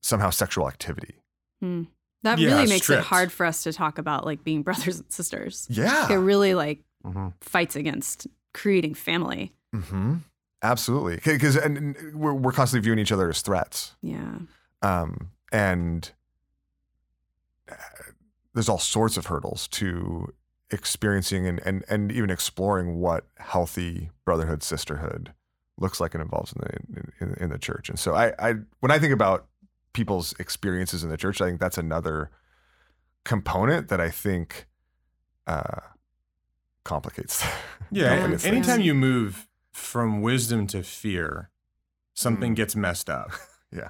[0.00, 1.14] somehow sexual activity.
[1.60, 1.82] Hmm.
[2.24, 3.02] That Yeah, really makes strict.
[3.02, 5.66] it hard for us to talk about like being brothers and sisters.
[5.70, 6.10] Yeah.
[6.10, 7.30] It really like Mm-hmm.
[7.40, 9.52] fights against creating family.
[9.74, 10.18] hmm
[10.62, 14.38] Absolutely, because and, and we're we're constantly viewing each other as threats, Yeah.
[14.82, 16.10] um, and
[17.70, 17.74] uh,
[18.54, 20.32] there's all sorts of hurdles to
[20.70, 25.32] experiencing and and and even exploring what healthy brotherhood sisterhood
[25.78, 27.88] looks like and involves in the in, in the church.
[27.88, 29.46] And so I I when I think about
[29.94, 32.30] people's experiences in the church, I think that's another
[33.24, 34.66] component that I think
[35.46, 35.80] uh,
[36.84, 37.44] complicates.
[37.94, 38.08] Yeah.
[38.20, 38.68] complicates and things.
[38.68, 41.50] anytime you move from wisdom to fear,
[42.14, 42.56] something Mm.
[42.56, 43.30] gets messed up.
[43.72, 43.88] Yeah.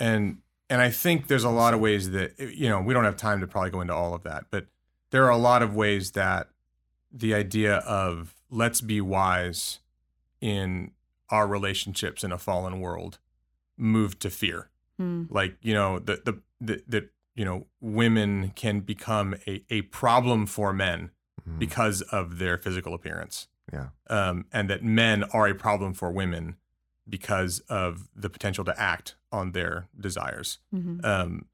[0.00, 0.38] And
[0.68, 3.40] and I think there's a lot of ways that you know, we don't have time
[3.40, 4.66] to probably go into all of that, but
[5.10, 6.48] there are a lot of ways that
[7.12, 9.78] the idea of let's be wise
[10.40, 10.90] in
[11.28, 13.18] our relationships in a fallen world
[13.76, 14.68] moved to fear.
[14.96, 15.24] Hmm.
[15.28, 20.46] Like, you know, the the the, the you know, women can become a, a problem
[20.46, 21.10] for men
[21.48, 21.58] Mhm.
[21.58, 23.46] because of their physical appearance.
[23.72, 23.88] Yeah.
[24.08, 26.56] Um, and that men are a problem for women
[27.08, 30.58] because of the potential to act on their desires.
[30.74, 31.04] Mhm.
[31.04, 31.46] Um,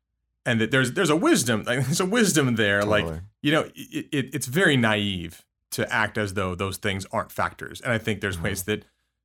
[0.44, 2.84] and that there's there's a wisdom, like, there's a wisdom there.
[2.84, 3.06] Like
[3.42, 7.80] you know, it, it, it's very naive to act as though those things aren't factors.
[7.80, 8.42] And I think there's Mhm.
[8.42, 8.84] ways that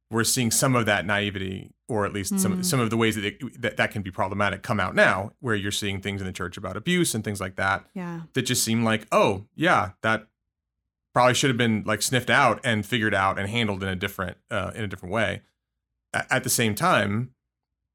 [0.09, 2.65] we're seeing some of that naivety, or at least some Mhm.
[2.65, 5.55] some of the ways that, it, that that can be problematic, come out now, where
[5.55, 8.21] you're seeing things in the church about abuse and things like that Yeah.
[8.33, 10.27] that just seem like, oh yeah, that
[11.13, 14.37] probably should have been like sniffed out and figured out and handled in a different
[14.49, 15.41] uh, in a different way.
[16.13, 17.31] A- At the same time,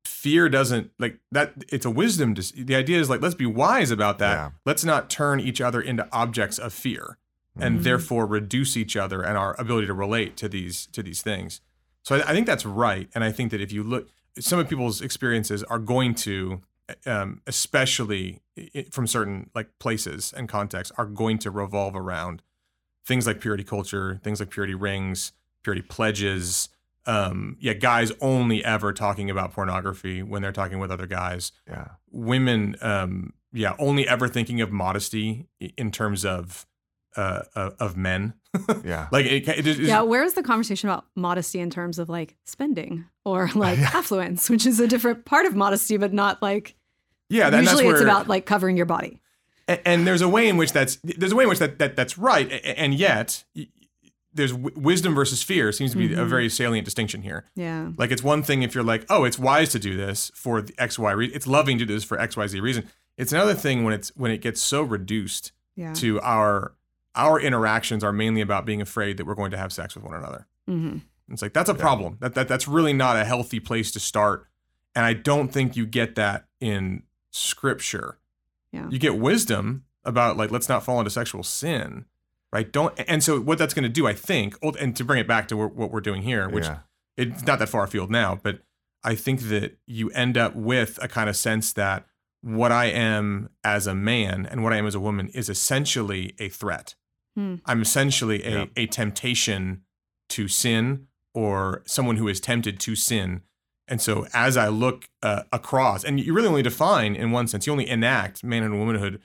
[0.05, 1.53] fear doesn't like that.
[1.71, 2.35] It's a wisdom.
[2.35, 4.35] Dis- the idea is like let's be wise about that.
[4.35, 4.51] Yeah.
[4.65, 7.19] Let's not turn each other into objects of fear
[7.59, 7.83] and Mhm.
[7.85, 11.61] therefore reduce each other and our ability to relate to these to these things.
[12.03, 14.69] So I, I think that's right, and I think that if you look, some of
[14.69, 16.61] people's experiences are going to,
[17.07, 18.41] um, especially
[18.93, 22.43] from certain like places and contexts, are going to revolve around
[23.07, 26.69] things like purity culture, things like purity rings, purity pledges.
[27.07, 31.89] Um, yeah, guys only ever talking about pornography when they're talking with other guys Yeah.
[32.11, 35.47] women um yeah only ever thinking of modesty
[35.79, 36.67] in terms of
[37.17, 38.35] uh of, of men
[38.85, 39.07] Yeah.
[39.13, 43.05] like it, it, it, Yeah, where's the conversation about modesty in terms of like spending
[43.25, 46.75] or like affluence, which is a different part of modesty, but not like
[47.31, 49.21] yeah that, usually that's it's where, about like covering your body.
[49.69, 51.97] And, and there's a way in which that's there's a way in which that, that
[51.97, 53.45] that's right and yet
[54.33, 56.29] there's w- wisdom versus fear seems to be a Mhm.
[56.29, 57.91] very salient distinction here Yeah.
[57.97, 60.73] like it's one thing if you're like oh it's wise to do this for the
[60.75, 64.15] xy reason it's loving to do this for xyz reason it's another thing when it's
[64.17, 65.93] when it gets so reduced Yeah.
[65.95, 66.75] to our
[67.15, 70.15] our interactions are mainly about being afraid that we're going to have sex with one
[70.15, 70.99] another hmm
[71.31, 71.81] It's like that's a Yeah.
[71.81, 72.19] problem.
[72.21, 74.47] That, that that's really not a healthy place to start.
[74.95, 77.03] And I don't think you get that in
[77.33, 78.19] scripture.
[78.77, 78.89] Yeah.
[78.91, 82.05] You get wisdom about like let's not fall into sexual sin,
[82.53, 82.71] right?
[82.71, 85.49] Don't and so what that's going to do, I think, and to bring it back
[85.49, 86.79] to what we're doing here, which yeah.
[87.17, 88.61] it's not that far afield now, but
[89.03, 92.07] I think that you end up with a kind of sense that
[92.43, 96.35] what I am as a man and what I am as a woman is essentially
[96.39, 96.95] a threat.
[97.35, 97.57] Hmm.
[97.65, 98.65] I'm essentially a, Yeah.
[98.77, 99.83] a temptation
[100.31, 103.43] to sin or someone who is tempted to sin.
[103.89, 107.67] And so as I look uh, across, and you really only define in one sense,
[107.67, 109.21] you only enact manhood and womanhood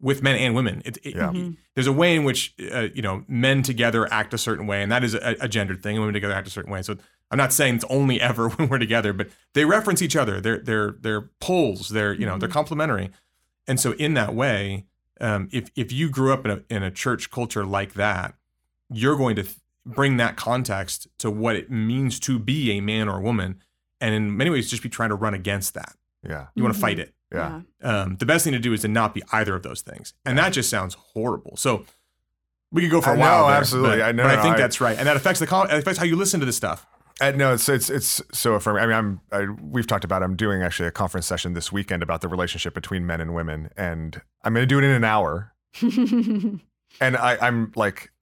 [0.00, 0.82] with men and women.
[0.84, 1.30] It, it- Yeah.
[1.30, 1.56] Mhm.
[1.74, 4.92] There's a way in which uh, you know men together act a certain way, and
[4.92, 5.96] that is a, a gendered thing.
[5.96, 6.82] And women together act a certain way.
[6.82, 6.96] So
[7.32, 10.40] I'm not saying it's only ever when we're together, but they reference each other.
[10.40, 11.88] They're they're they're poles.
[11.88, 13.10] They're you know they're complementary.
[13.66, 14.84] And so in that way,
[15.20, 18.34] um, if if you grew up in a in a church culture like that,
[18.90, 23.08] you're going to th- bring that context to what it means to be a man
[23.08, 23.58] or a woman,
[24.00, 25.94] and in many ways, just be trying to run against that.
[26.22, 26.46] Yeah.
[26.54, 26.82] You want to Mhm.
[26.82, 27.60] fight it Yeah.
[27.82, 30.38] um, the best thing to do is to not be either of those things, and
[30.38, 31.56] that just sounds horrible.
[31.56, 31.84] So
[32.72, 33.42] we could go for a I while.
[33.42, 33.98] know, there, absolutely.
[33.98, 35.70] but, I know, but I no, think I- that's right, and that affects the con-
[35.70, 36.86] it affects how you listen to this stuff.
[37.20, 38.82] No, it's it's it's so affirming.
[38.82, 40.22] I mean, I'm I, we've talked about.
[40.24, 43.70] I'm doing actually a conference session this weekend about the relationship between men and women,
[43.76, 45.52] and I'm going to do it in an hour.
[47.00, 48.12] And I, I'm like,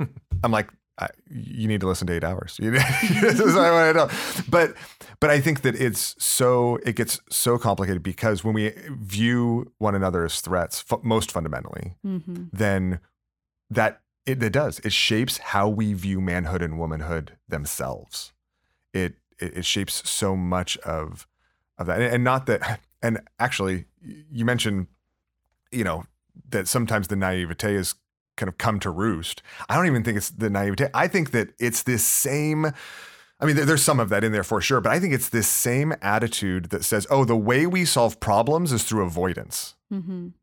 [0.42, 0.68] I'm like,
[1.03, 2.57] I, you need to listen to eight hours.
[2.62, 4.09] This is what I know.
[4.49, 4.75] But
[5.21, 9.95] but I think that it's so it gets so complicated because when we view one
[9.95, 12.49] another as threats, fu- most fundamentally, Mhm.
[12.53, 13.01] then
[13.71, 18.33] that it, it does it shapes how we view manhood and womanhood themselves
[18.93, 21.27] it it, it shapes so much of
[21.79, 23.87] of that and, and not that and actually
[24.31, 24.87] you mentioned
[25.73, 26.05] you know
[26.51, 27.95] that sometimes the naivete is
[28.42, 31.48] kind of come to roost i don't even think it's the naivete i think that
[31.59, 32.66] it's this same
[33.40, 35.48] I mean, there's some of that in there for sure, but I think it's this
[35.48, 40.35] same attitude that says, oh, the way we solve problems is through avoidance Mhm.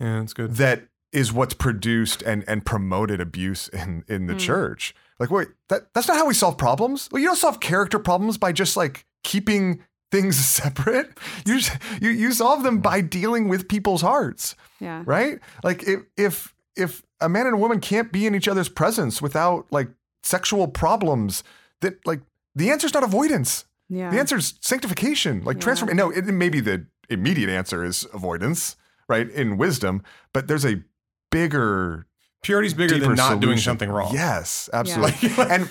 [0.00, 0.56] Yeah, that's good.
[0.56, 4.38] that is what's produced and and promoted abuse in in the Hmm.
[4.38, 4.94] church.
[5.20, 7.10] Like, wait, that that's not how we solve problems.
[7.12, 11.10] Well, you don't solve character problems by just like keeping things separate.
[11.44, 15.02] You just, you you solve them by dealing with people's hearts, Yeah.
[15.04, 15.40] right?
[15.62, 19.22] Like if if if a man and a woman can't be in each other's presence
[19.22, 19.88] without like
[20.22, 21.42] sexual problems,
[21.80, 22.20] that like
[22.54, 23.64] the answer's not avoidance.
[23.88, 24.10] Yeah.
[24.10, 25.62] The answer is sanctification, like Yeah.
[25.62, 25.96] transform.
[25.96, 28.76] No, it, maybe the immediate answer is avoidance,
[29.08, 29.30] right?
[29.30, 30.82] In wisdom, but there's a
[31.30, 32.06] bigger,
[32.42, 34.12] Purity's bigger than not doing something wrong.
[34.14, 35.28] Yes, absolutely.
[35.36, 35.70] Like- and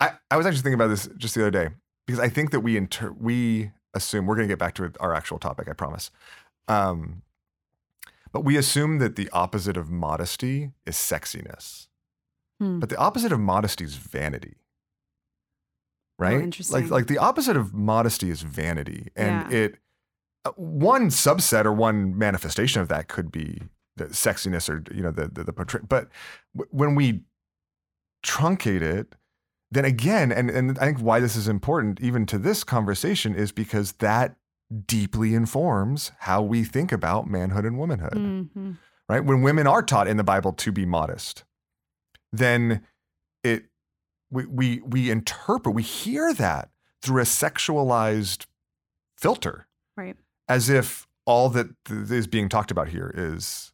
[0.00, 1.68] I, I was actually thinking about this just the other day
[2.06, 5.14] because I think that we inter- we assume we're going to get back to our
[5.14, 5.68] actual topic.
[5.68, 6.10] I promise.
[6.68, 7.22] Um,
[8.34, 11.88] but we assume that the opposite of modesty is sexiness,
[12.60, 12.80] Hmm.
[12.80, 14.56] but the opposite of modesty is vanity.
[16.18, 16.40] Right?
[16.40, 16.82] interesting.
[16.82, 19.58] Like like the opposite of modesty is vanity, and Yeah.
[19.58, 19.78] it
[20.44, 23.62] uh, one subset or one manifestation of that could be
[23.96, 26.08] the sexiness or you know the the, the portray- but
[26.54, 27.22] w- when we
[28.24, 29.14] truncate it
[29.70, 33.52] then again and and I think why this is important even to this conversation is
[33.52, 34.36] because that
[34.86, 38.78] deeply informs how we think about manhood and womanhood Mhm.
[39.08, 39.24] right?
[39.24, 41.44] When women are taught in the Bible to be modest,
[42.32, 42.84] then
[43.42, 43.66] it
[44.30, 46.70] we we we interpret, we hear that
[47.02, 48.46] through a sexualized
[49.18, 50.16] filter, Right.
[50.48, 53.72] as if all that th- is being talked about here is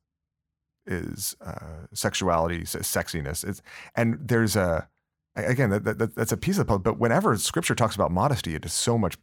[0.86, 3.46] is uh, sexuality, sexiness.
[3.48, 3.62] It's,
[3.94, 4.88] and there's a
[5.36, 6.80] again that, that that's a piece of the puzzle.
[6.80, 9.16] But whenever Scripture talks about modesty, it is so much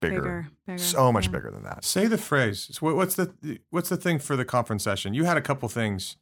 [0.00, 0.48] bigger, Bigger.
[0.66, 0.78] Bigger.
[0.78, 1.32] so much yeah.
[1.32, 1.84] bigger than that.
[1.84, 2.68] Say the phrase.
[2.72, 3.32] So what's the
[3.70, 5.14] what's the thing for the conference session?
[5.14, 6.16] You had a couple things.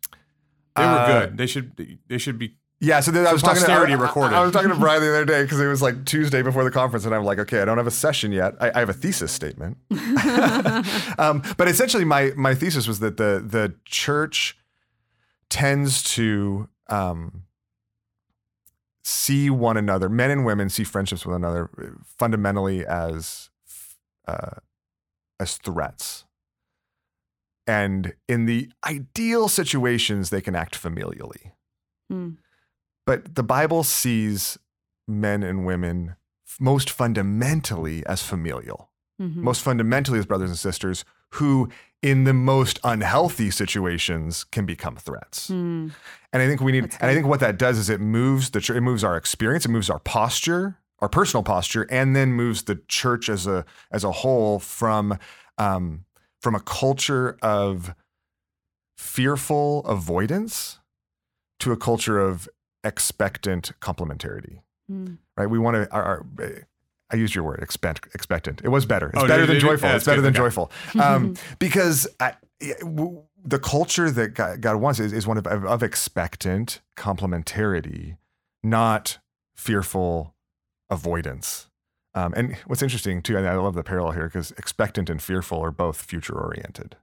[0.76, 1.36] They were Uh, good.
[1.38, 4.00] They should they should be Yeah, so then I was talking to, posterity I, I-
[4.00, 4.34] recorded.
[4.36, 6.70] I was talking to Brian the other day because it was like Tuesday before the
[6.70, 8.54] conference, and I'm like, okay, I don't have a session yet.
[8.60, 9.76] I, I have a thesis statement,
[11.18, 14.58] um, but essentially, my my thesis was that the the church
[15.48, 17.42] tends to um,
[19.02, 21.86] see one another, men and women see friendships with one another uh,
[22.18, 23.50] fundamentally as
[24.26, 24.56] uh,
[25.40, 26.24] as threats.
[27.66, 31.52] And in the ideal situations, they can act familially.
[32.10, 32.30] Hmm.
[33.06, 34.58] But the Bible sees
[35.08, 36.16] men and women
[36.60, 39.36] most fundamentally as familial, Mhm.
[39.36, 41.68] most fundamentally as brothers and sisters who,
[42.02, 45.48] in the most unhealthy situations, can become threats.
[45.48, 45.88] Hmm.
[46.32, 48.58] And I think we need, and I think what that does is it moves the
[48.74, 52.80] it moves our experience, it moves our posture, our personal posture, and then moves the
[52.88, 55.18] church as a as a whole from
[55.58, 56.04] um,
[56.40, 57.94] from a culture of
[58.96, 60.78] fearful avoidance
[61.60, 62.48] to a culture of
[62.82, 64.60] expectant complementarity.
[64.88, 65.14] Hmm.
[65.36, 65.46] Right?
[65.48, 65.92] We want to.
[65.92, 66.26] Our, our,
[67.10, 68.62] I used your word, expect, expectant.
[68.64, 69.08] It was better.
[69.10, 69.88] It's Oh, better did- than did joyful.
[69.88, 70.34] Yeah, it's better good.
[70.34, 70.44] than Okay.
[70.48, 70.70] joyful.
[71.00, 75.82] Um, because I, the culture that God, God wants is, is one of, of, of
[75.82, 78.16] expectant complementarity,
[78.62, 79.18] not
[79.54, 80.34] fearful
[80.90, 81.68] avoidance.
[82.14, 85.60] Um, and what's interesting too, and I love the parallel here because expectant and fearful
[85.62, 86.96] are both future oriented.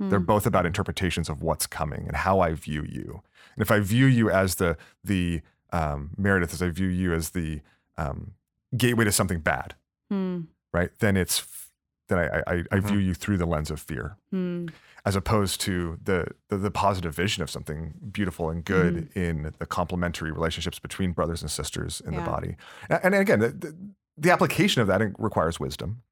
[0.00, 0.26] They're Mm.
[0.26, 3.22] both about interpretations of what's coming and how I view you.
[3.56, 5.40] And if I view you as the the
[5.72, 7.60] um, Meredith, as I view you as the
[7.96, 8.32] um,
[8.76, 9.74] gateway to something bad,
[10.12, 10.46] Mm.
[10.72, 10.90] right?
[11.00, 11.67] Then it's
[12.08, 14.70] then I I, I view you through the lens of fear, Mm.
[15.04, 19.18] as opposed to the the, the positive vision of something beautiful and good Mm-hmm.
[19.18, 22.56] in the complementary relationships between brothers and sisters in the body.
[22.90, 23.76] A- And, again, the, the,
[24.16, 26.02] the application of that requires wisdom,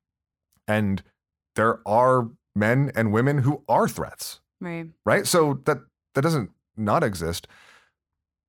[0.69, 1.03] and
[1.55, 4.89] there are men and women who are threats Right.
[5.05, 5.27] right?
[5.27, 5.79] So that
[6.15, 7.47] that doesn't not exist.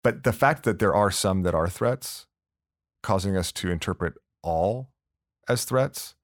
[0.03, 2.27] But the fact that there are some that are threats,
[3.03, 4.89] causing us to interpret all
[5.49, 6.15] as threats,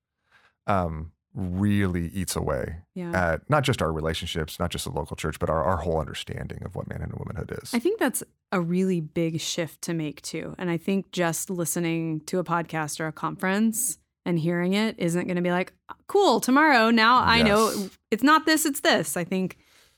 [0.67, 3.11] um, really eats away Yeah.
[3.34, 6.61] at not just our relationships, not just the local church, but our, our whole understanding
[6.63, 7.73] of what man and womanhood is.
[7.73, 10.53] I think that's a really big shift to make too.
[10.59, 15.25] And I think just listening to a podcast or a conference and hearing it isn't
[15.25, 15.73] going to be like,
[16.07, 19.17] cool, tomorrow, now I know it's not this, it's this.
[19.17, 19.57] I think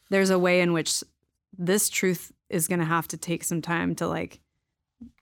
[0.10, 1.04] there's a way in which
[1.58, 4.40] this truth is going to have to take some time to like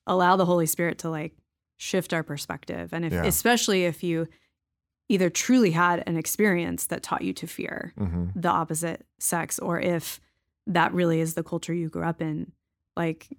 [0.06, 1.34] allow the Holy Spirit to like
[1.78, 2.94] shift our perspective.
[2.94, 3.26] And if, Yeah.
[3.26, 4.28] especially if you
[5.10, 9.80] either truly had an experience that taught you to fear, hmm the opposite sex or
[9.80, 10.20] if
[10.68, 12.52] that really is the culture you grew up in
[12.96, 13.30] like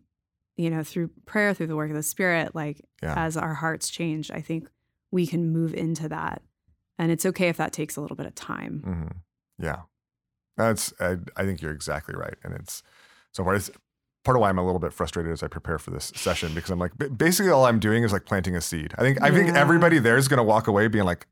[0.56, 3.14] you know through prayer through the work of the spirit like Yeah.
[3.16, 4.68] as our hearts change i think
[5.10, 6.42] we can move into that
[6.98, 9.18] and it's okay if that takes a little bit of time hmm
[9.64, 9.80] Yeah,
[10.56, 10.92] that's.
[11.00, 12.82] I, I think you're exactly right, and it's
[13.32, 13.56] so part.
[13.56, 13.70] It's
[14.24, 16.70] part of why I'm a little bit frustrated as I prepare for this session because
[16.70, 18.94] I'm like, basically, all I'm doing is like planting a seed.
[18.98, 19.20] I think.
[19.22, 21.26] I think everybody there is going to walk away being like,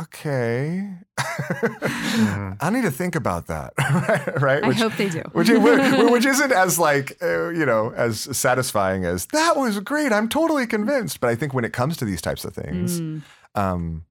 [0.00, 4.40] okay, I need to think about that, right?
[4.42, 4.64] right?
[4.64, 9.04] i hope they do which, which which isn't as like uh, you know as satisfying
[9.04, 10.12] as that was great.
[10.12, 11.20] I'm totally convinced.
[11.20, 13.22] But I think when it comes to these types of things, Mm,
[13.54, 14.04] um,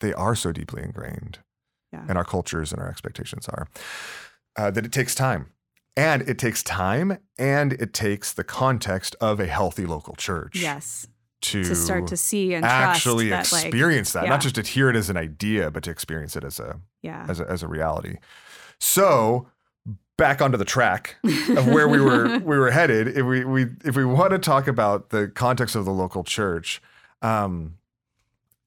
[0.00, 1.38] they are so deeply ingrained,
[1.92, 2.04] Yeah.
[2.08, 3.66] and our cultures and our expectations are
[4.56, 5.52] uh, that it takes time,
[5.96, 11.06] and it takes time, and it takes the context of a healthy local church yes
[11.40, 14.30] to, to start to see and actually trust that like experience that, yeah.
[14.30, 17.26] not just to hear it as an idea, but to experience it as a yeah
[17.28, 18.16] as a, as a reality.
[18.80, 19.48] So
[20.16, 23.08] back onto the track of where we were we were headed.
[23.08, 26.82] If we we if we want to talk about the context of the local church,
[27.22, 27.76] um,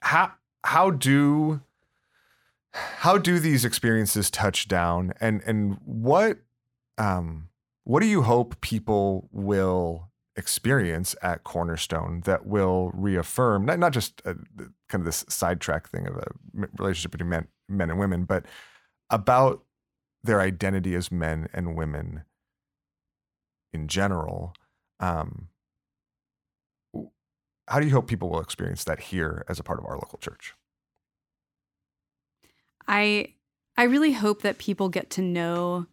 [0.01, 0.31] how
[0.63, 1.61] how do
[2.73, 6.37] how do these experiences touch down and and what
[6.97, 7.49] um
[7.83, 14.21] what do you hope people will experience at Cornerstone that will reaffirm not not just
[14.25, 14.33] uh
[14.87, 16.27] kind of this sidetrack thing of a
[16.77, 18.45] relationship between men men and women, but
[19.09, 19.63] about
[20.23, 22.23] their identity as men and women
[23.73, 24.53] in general.
[24.99, 25.47] Um,
[27.67, 30.19] how do you hope people will experience that here as a part of our local
[30.19, 30.53] church?
[32.87, 33.33] I
[33.77, 35.87] I really hope that people get to know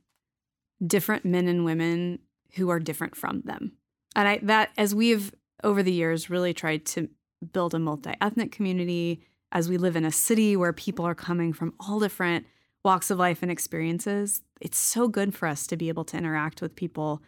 [0.85, 2.19] different men and women
[2.55, 3.78] who are different from them.
[4.19, 7.09] And I that as we've over the years really tried to
[7.53, 11.73] build a multi-ethnic community as we live in a city where people are coming from
[11.79, 12.45] all different
[12.85, 16.61] walks of life and experiences, it's so good for us to be able to interact
[16.61, 17.23] with people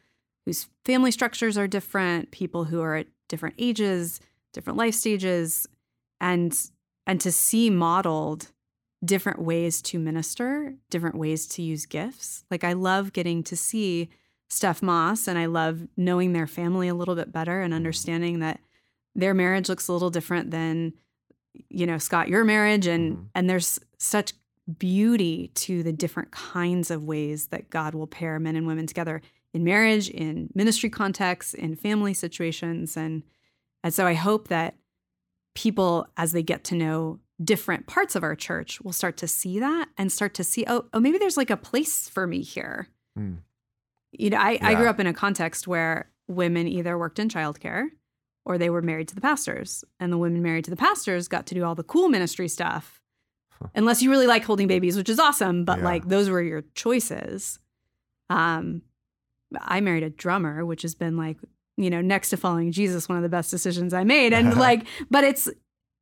[0.45, 4.18] whose family structures are different, people who are at different ages,
[4.53, 5.68] different life stages,
[6.20, 6.70] and
[7.07, 8.51] and to see modeled
[9.05, 12.45] different ways to minister, different ways to use gifts.
[12.51, 14.11] Like I love getting to see
[14.51, 18.61] Steph Moss and I love knowing their family a little bit better and understanding that
[19.14, 20.92] their marriage looks a little different than
[21.68, 23.26] you know Scott your marriage and Mhm.
[23.34, 24.32] and there's such
[24.78, 29.20] beauty to the different kinds of ways that God will pair men and women together
[29.53, 33.22] in marriage, in ministry contexts, in family situations and
[33.82, 34.76] and so I hope that
[35.55, 39.59] people as they get to know different parts of our church will start to see
[39.59, 42.88] that and start to see oh, oh maybe there's like a place for me here
[43.16, 43.36] Hmm.
[44.12, 47.86] You know I, I grew up in a context where women either worked in childcare
[48.44, 51.46] or they were married to the pastors and the women married to the pastors got
[51.46, 53.00] to do all the cool ministry stuff
[53.74, 55.84] unless you really like holding babies which is awesome but Yeah.
[55.84, 57.58] like those were your choices
[58.30, 58.82] um
[59.61, 61.36] i married a drummer which has been like
[61.76, 64.86] you know next to following jesus one of the best decisions i made and like
[65.11, 65.48] but it's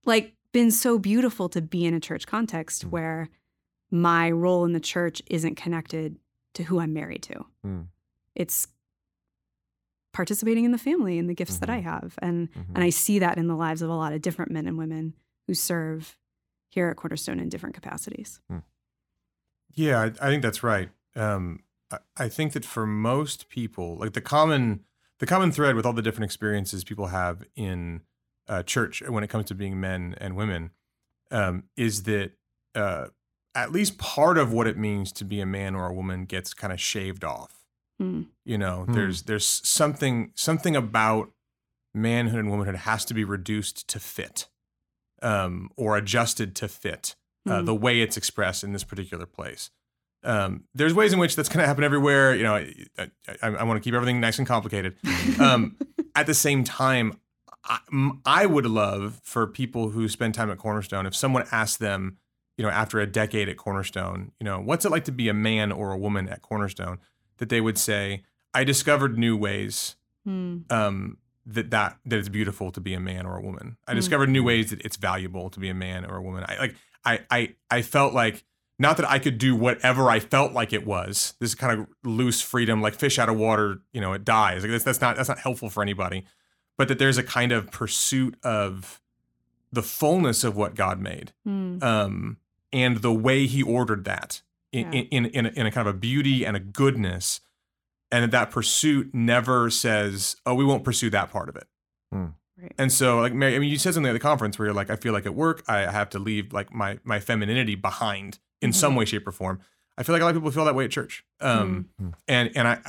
[0.04, 2.90] like been so beautiful to be in a church context Mm.
[2.90, 3.28] where
[3.90, 6.16] my role in the church isn't connected
[6.54, 7.86] to who i'm married to Mm.
[8.38, 8.66] It's
[10.14, 11.84] participating in the family and the gifts that i Mhm.
[11.84, 12.64] have and Mhm.
[12.74, 15.14] and i see that in the lives of a lot of different men and women
[15.46, 16.16] who serve
[16.70, 18.40] here at cornerstone in different capacities
[19.74, 20.88] Yeah, I, I think that's right.
[21.14, 21.60] Um,
[21.90, 24.82] I, I think that for most people, like the common
[25.18, 28.00] the common thread with all the different experiences people have in
[28.48, 30.70] uh, church when it comes to being men and women,
[31.30, 32.32] um, is that
[32.74, 33.08] uh,
[33.54, 36.54] at least part of what it means to be a man or a woman gets
[36.54, 37.57] kind of shaved off.
[37.98, 38.22] Hmm.
[38.44, 38.92] You know, Hmm.
[38.92, 41.30] there's there's something something about
[41.94, 44.48] manhood and womanhood has to be reduced to fit,
[45.22, 47.16] um, or adjusted to fit
[47.48, 47.64] uh, Hmm.
[47.64, 49.70] the way it's expressed in this particular place.
[50.24, 52.34] Um, there's ways in which that's going to happen everywhere.
[52.34, 52.74] You know, I,
[53.40, 54.96] I, I want to keep everything nice and complicated.
[55.40, 55.76] Um,
[56.16, 57.20] at the same time,
[58.26, 62.18] I would love for people who spend time at Cornerstone, if someone asked them,
[62.56, 65.34] you know, after a decade at Cornerstone, you know, what's it like to be a
[65.34, 66.98] man or a woman at Cornerstone,
[67.38, 68.22] that they would say,
[68.54, 70.58] I discovered new ways Hmm.
[70.70, 71.16] um,
[71.46, 73.76] that that that it's beautiful to be a man or a woman.
[73.86, 73.96] I Mm.
[73.96, 76.44] discovered new ways that it's valuable to be a man or a woman.
[76.46, 76.74] I like
[77.04, 78.44] I I I felt like
[78.78, 81.34] not that I could do whatever I felt like it was.
[81.40, 84.62] This kind of loose freedom, like fish out of water, you know, it dies.
[84.62, 86.24] Like that's, that's not that's not helpful for anybody.
[86.76, 89.00] But that there's a kind of pursuit of
[89.72, 91.78] the fullness of what God made, Hmm.
[91.82, 92.36] um,
[92.72, 94.42] and the way He ordered that
[94.72, 95.00] in Yeah.
[95.10, 97.40] in in a, in a kind of a beauty and a goodness,
[98.10, 101.66] and that that pursuit never says, "Oh, we won't pursue that part of it."
[102.60, 102.72] Right.
[102.76, 104.90] And so, like, Mary, I mean, you said something at the conference where you're like,
[104.90, 108.72] I feel like at work, I have to leave like my my femininity behind in
[108.72, 109.60] some way, shape, or form.
[109.96, 111.24] I feel like a lot of people feel that way at church.
[111.40, 112.14] Um, Mm.
[112.26, 112.80] and and I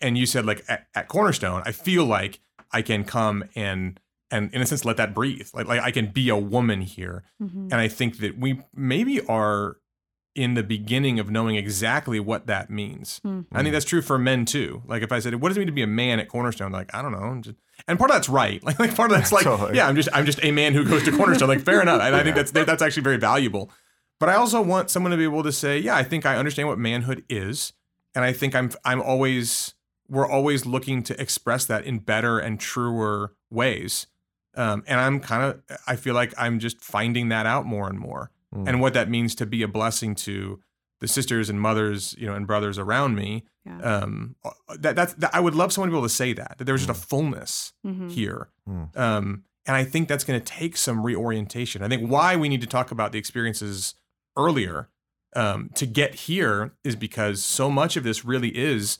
[0.00, 2.40] and you said like at, at Cornerstone, I feel like
[2.72, 4.00] I can come and
[4.30, 5.48] and in a sense let that breathe.
[5.52, 7.24] Like like I can be a woman here.
[7.42, 7.64] Mhm.
[7.64, 9.76] And I think that we maybe are
[10.34, 13.20] in the beginning of knowing exactly what that means.
[13.24, 13.40] Hmm.
[13.52, 14.82] I think that's true for men too.
[14.86, 16.94] Like if I said, "What does it mean to be a man at Cornerstone?" Like
[16.94, 17.56] I don't know, I'm just-
[17.88, 18.62] and part of that's right.
[18.64, 19.76] Like, like part of that's like, Totally.
[19.76, 21.48] yeah, I'm just I'm just a man who goes to Cornerstone.
[21.48, 23.70] Like fair enough, and I think that's that's actually very valuable.
[24.20, 26.68] But I also want someone to be able to say, yeah, I think I understand
[26.68, 27.72] what manhood is,
[28.14, 29.74] and I think I'm I'm always
[30.08, 34.06] we're always looking to express that in better and truer ways.
[34.56, 37.98] Um, and I'm kind of I feel like I'm just finding that out more and
[37.98, 38.68] more Mm.
[38.68, 40.60] and what that means to be a blessing to
[41.00, 43.44] the sisters and mothers, you know, and brothers around me.
[43.64, 43.78] Yeah.
[43.80, 44.34] Um,
[44.78, 46.74] that that's that, I would love someone to be able to say that that there
[46.74, 48.10] was just a fullness Mhm.
[48.10, 48.48] here.
[48.68, 48.96] Mm.
[48.96, 51.82] Um, and I think that's going to take some reorientation.
[51.82, 53.94] I think why we need to talk about the experiences
[54.36, 54.88] earlier
[55.36, 58.98] um, to get here is because so much of this really is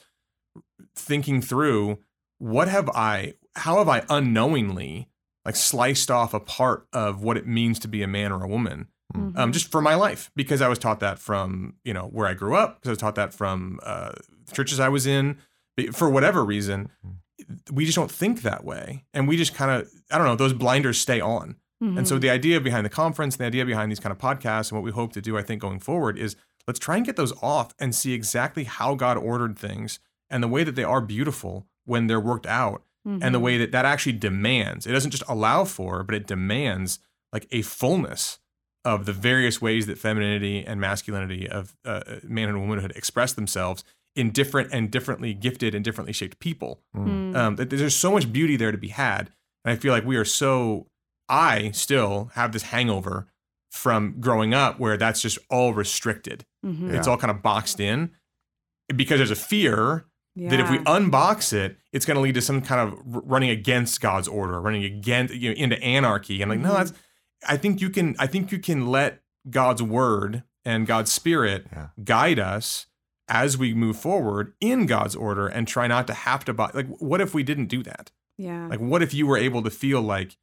[0.95, 1.99] thinking through
[2.39, 5.09] what have I, how have I unknowingly
[5.45, 8.49] like sliced off a part of what it means to be a man or a
[8.49, 9.53] woman um, Mhm.
[9.53, 12.55] just for my life because I was taught that from you know where I grew
[12.55, 14.13] up because I was taught that from uh,
[14.53, 15.37] churches I was in
[15.93, 16.91] for whatever reason
[17.73, 20.53] we just don't think that way and we just kind of I don't know those
[20.53, 22.21] blinders stay on and so Mhm.
[22.21, 24.91] the idea behind the conference the idea behind these kind of podcasts and what we
[24.91, 26.37] hope to do I think going forward is
[26.69, 29.99] let's try and get those off and see exactly how God ordered things
[30.29, 33.43] and the way that they are beautiful when they're worked out and the Mhm.
[33.43, 36.99] way that that actually demands it doesn't just allow for but it demands
[37.33, 38.40] like a fullness
[38.85, 43.85] of the various ways that femininity and masculinity of uh, manhood and womanhood express themselves
[44.17, 47.37] in different and differently gifted and differently shaped people Mm.
[47.37, 49.31] um, that there's so much beauty there to be had
[49.65, 50.87] and i feel like we are so
[51.29, 53.29] i still have this hangover
[53.71, 56.93] from growing up where that's just all restricted Mhm.
[56.93, 58.11] it's all kind of boxed in
[58.95, 60.07] because there's a fear
[60.37, 64.01] that if we unbox it, it's going to lead to some kind of running against
[64.01, 66.41] God's order, running against you know, into anarchy.
[66.41, 66.77] And like, no, Mhm.
[66.77, 66.93] that's.
[67.49, 68.17] I think you can.
[68.19, 71.89] I think you can let God's word and God's spirit Yeah.
[72.05, 72.87] guide us
[73.29, 76.71] as we move forward in God's order, and try not to have to buy.
[76.75, 78.11] Like, what if we didn't do that?
[78.37, 78.67] yeah.
[78.67, 80.37] Like, what if you were able to feel like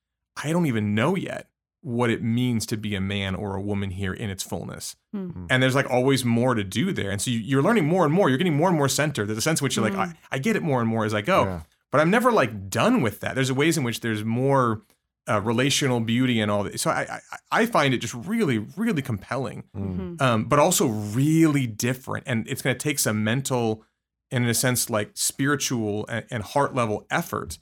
[0.44, 1.50] I don't even know yet
[1.82, 5.46] what it means to be a man or a woman here in its fullness Hmm.
[5.50, 8.14] and there's like always more to do there and so you, you're learning more and
[8.14, 10.14] more you're getting more and more centered there's a sense in which you're like Mm.
[10.32, 11.62] I, I get it more and more as i go Yeah.
[11.92, 14.82] but i'm never like done with that there's ways in which there's more
[15.30, 16.80] uh, relational beauty and all that.
[16.80, 19.64] So I, I i find it just really really compelling.
[19.76, 20.22] Mhm.
[20.22, 22.24] um, but also really different.
[22.28, 23.84] And it's going to take some mental
[24.32, 27.60] and in a sense like spiritual and, and heart level effort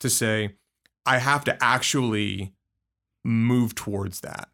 [0.00, 0.54] to say
[1.06, 2.52] i have to actually
[3.24, 4.48] move towards that.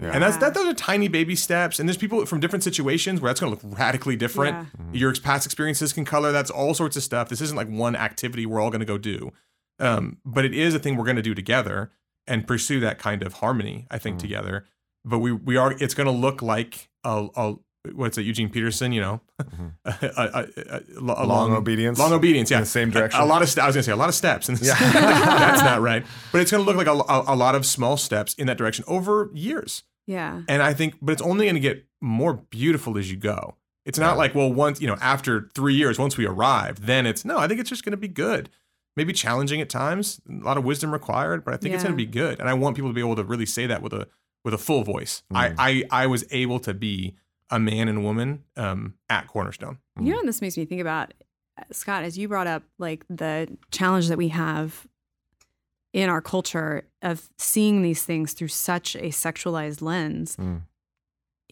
[0.00, 0.12] Yeah.
[0.12, 1.80] and that's that those are tiny baby steps.
[1.80, 4.68] And there's people from different situations where that's going to look radically different.
[4.78, 4.84] Yeah.
[4.92, 6.30] your past experiences can color.
[6.30, 7.28] That's all sorts of stuff.
[7.28, 9.32] This isn't like one activity we're all going to go do.
[9.80, 11.90] Um, but it is a thing we're going to do together
[12.28, 14.20] and pursue that kind of harmony i think Mm.
[14.20, 14.64] together
[15.04, 17.54] but we we are it's going to look like a, a
[17.94, 19.72] what's it eugene peterson you know Mhm.
[19.84, 21.98] a, a, a, a, a long, obedience.
[21.98, 23.20] long obedience yeah in the same a, direction.
[23.20, 24.74] a lot of st- i was going to say a lot of steps and Yeah.
[24.92, 27.96] that's not right but it's going to look like a, a, a lot of small
[27.96, 30.42] steps in that direction over years Yeah.
[30.48, 33.56] and I think, but it's only going to get more beautiful as you go.
[33.84, 34.22] It's not Yeah.
[34.22, 37.46] like, well, once, you know, after three years, once we arrive, then it's no, I
[37.48, 38.48] think it's just going to be good.
[38.98, 41.96] Maybe challenging at times, a lot of wisdom required, but I think it's going to
[41.96, 42.40] be good.
[42.40, 44.08] And I want people to be able to really say that with a,
[44.44, 45.22] with a full voice.
[45.32, 45.36] Mm.
[45.36, 45.54] I,
[45.90, 47.14] I, I was able to be
[47.48, 49.78] a man and woman um, at Cornerstone.
[50.00, 51.14] You know, and this makes me think about
[51.56, 54.86] uh, Scott, as you brought up, like the challenge that we have
[55.92, 60.36] in our culture of seeing these things through such a sexualized lens.
[60.36, 60.62] Mm.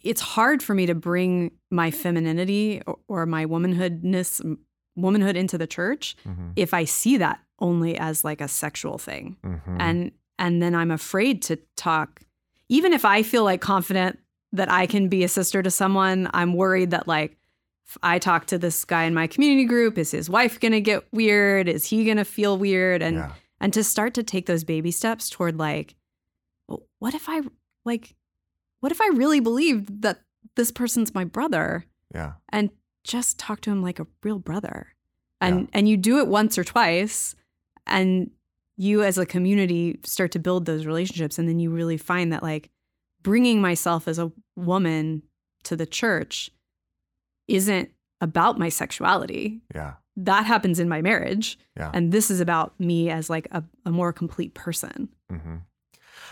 [0.03, 4.59] It's hard for me to bring my femininity or, or my womanhoodness,
[4.97, 6.53] womanhood into the church Mhm.
[6.57, 9.37] if I see that only as like a sexual thing.
[9.45, 9.77] Mhm.
[9.81, 12.21] and and then I'm afraid to talk
[12.69, 14.19] even if I feel like confident
[14.53, 17.37] that I can be a sister to someone I'm worried that like
[17.87, 20.81] if I talk to this guy in my community group is his wife going to
[20.81, 23.33] get weird is he going to feel weird and yeah.
[23.61, 25.95] and to start to take those baby steps toward like
[26.69, 27.43] well, what if I
[27.85, 28.15] like
[28.81, 30.21] what if I really believed that
[30.57, 31.85] this person's my brother
[32.15, 32.33] Yeah.
[32.51, 32.71] and
[33.07, 34.89] just talk to him like a real brother.
[35.41, 37.37] And and you do it once or twice
[37.87, 38.31] and
[38.77, 42.43] you as a community start to build those relationships and then you really find that
[42.43, 42.71] like
[43.23, 45.23] bringing myself as a woman
[45.65, 46.51] to the church
[47.49, 47.91] isn't
[48.21, 49.61] about my sexuality.
[49.75, 49.95] Yeah.
[50.17, 51.59] That happens in my marriage.
[51.77, 51.91] Yeah.
[51.93, 55.11] And this is about me as like a, a more complete person.
[55.31, 55.57] hmm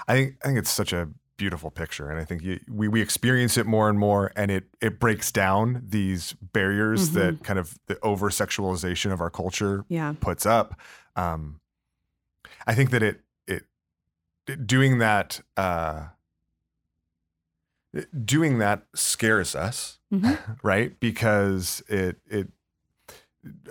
[0.09, 3.01] I think I think it's such a beautiful picture, and I think you, we we
[3.03, 7.18] experience it more and more, and it it breaks down these barriers Mm-hmm.
[7.18, 10.14] that kind of the over sexualization of our culture Yeah.
[10.20, 10.78] puts up.
[11.16, 11.61] Um,
[12.66, 13.64] I think that it it,
[14.47, 16.05] it- doing that uh,
[18.24, 20.39] doing that scares us, Mhm.
[20.62, 20.99] right?
[20.99, 22.49] Because it it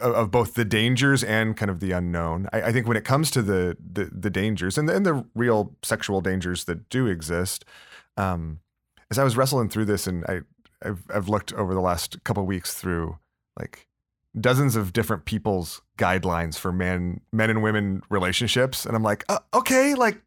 [0.01, 2.47] of both the dangers and kind of the unknown.
[2.53, 5.25] I, I think when it comes to the the, the dangers and the, and the
[5.35, 7.65] real sexual dangers that do exist,
[8.17, 8.59] um,
[9.09, 10.41] as I was wrestling through this, and I
[10.83, 13.17] I've, I've looked over the last couple weeks through
[13.59, 13.87] like
[14.39, 19.39] dozens of different people's guidelines for men men and women relationships, and I'm like, uh,
[19.53, 20.21] okay, like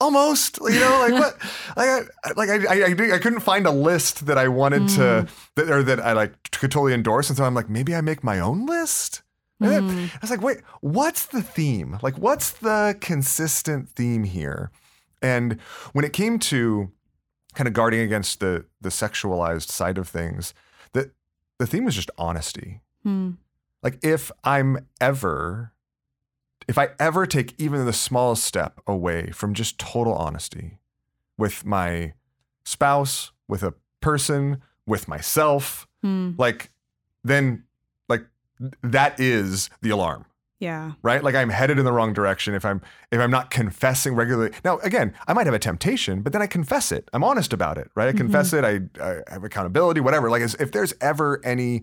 [0.00, 1.36] almost, you know, like what,
[1.76, 5.70] like I, like I, I, I, couldn't find a list that I wanted to that
[5.70, 8.40] or that I like could totally endorse, and so I'm like, maybe I make my
[8.40, 9.22] own list.
[9.62, 10.08] Mm.
[10.08, 11.98] I was like, wait, what's the theme?
[12.02, 14.70] Like, what's the consistent theme here?
[15.20, 15.60] And
[15.92, 16.90] when it came to
[17.54, 20.54] kind of guarding against the the sexualized side of things,
[20.92, 21.10] the
[21.58, 22.80] the theme was just honesty.
[23.02, 23.32] Hmm.
[23.82, 25.72] Like if I'm ever
[26.68, 30.78] if I ever take even the smallest step away from just total honesty
[31.38, 32.12] with my
[32.64, 36.32] spouse, with a person, with myself, Hmm.
[36.38, 36.70] like
[37.24, 37.64] then
[38.08, 38.24] like
[38.82, 40.24] that is the alarm.
[40.58, 40.92] Yeah.
[41.02, 41.22] right?
[41.24, 42.80] Like i'm headed in the wrong direction if i'm
[43.10, 44.52] if i'm not confessing regularly.
[44.64, 47.08] Now again i might have a temptation but then i confess it.
[47.14, 48.08] I'm honest about it right?
[48.08, 48.64] I confess it.
[48.64, 50.28] I, I have accountability whatever.
[50.30, 51.82] Like if there's ever any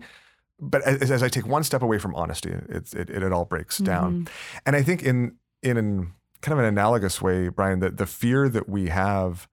[0.60, 3.44] but as, as i take one step away from honesty it's it, it, it all
[3.44, 4.28] breaks down.
[4.66, 8.48] And i think in in an, kind of an analogous way brian that the fear
[8.48, 9.48] that we have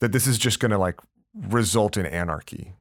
[0.00, 1.00] that this is just going to like
[1.34, 2.74] result in anarchy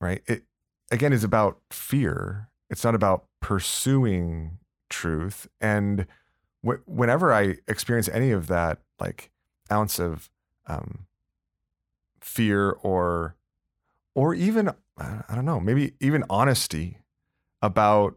[0.00, 0.22] right?
[0.26, 0.44] It
[0.90, 2.48] again is about fear.
[2.70, 4.58] It's not about pursuing
[4.90, 5.48] truth.
[5.60, 6.06] And
[6.66, 9.30] wh- whenever i experience any of that like
[9.72, 10.30] ounce of
[10.66, 11.06] um,
[12.20, 13.36] fear or
[14.14, 16.98] or even i don't know maybe even honesty
[17.62, 18.16] about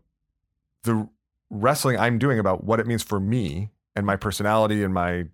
[0.84, 1.08] the
[1.50, 5.26] wrestling i'm doing about what it means for me and my personality and my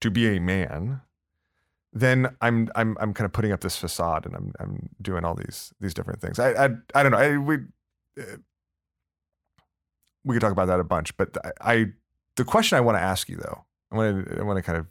[0.00, 1.00] to be a man
[1.92, 5.34] then I'm I'm I'm kind of putting up this facade and I'm I'm doing all
[5.34, 6.38] these these different things.
[6.38, 7.18] I I, I don't know.
[7.18, 7.56] I, we
[8.20, 8.36] uh,
[10.24, 11.86] we could talk about that a bunch, but I, I
[12.36, 14.78] the question I want to ask you though, I want to I want to kind
[14.78, 14.86] of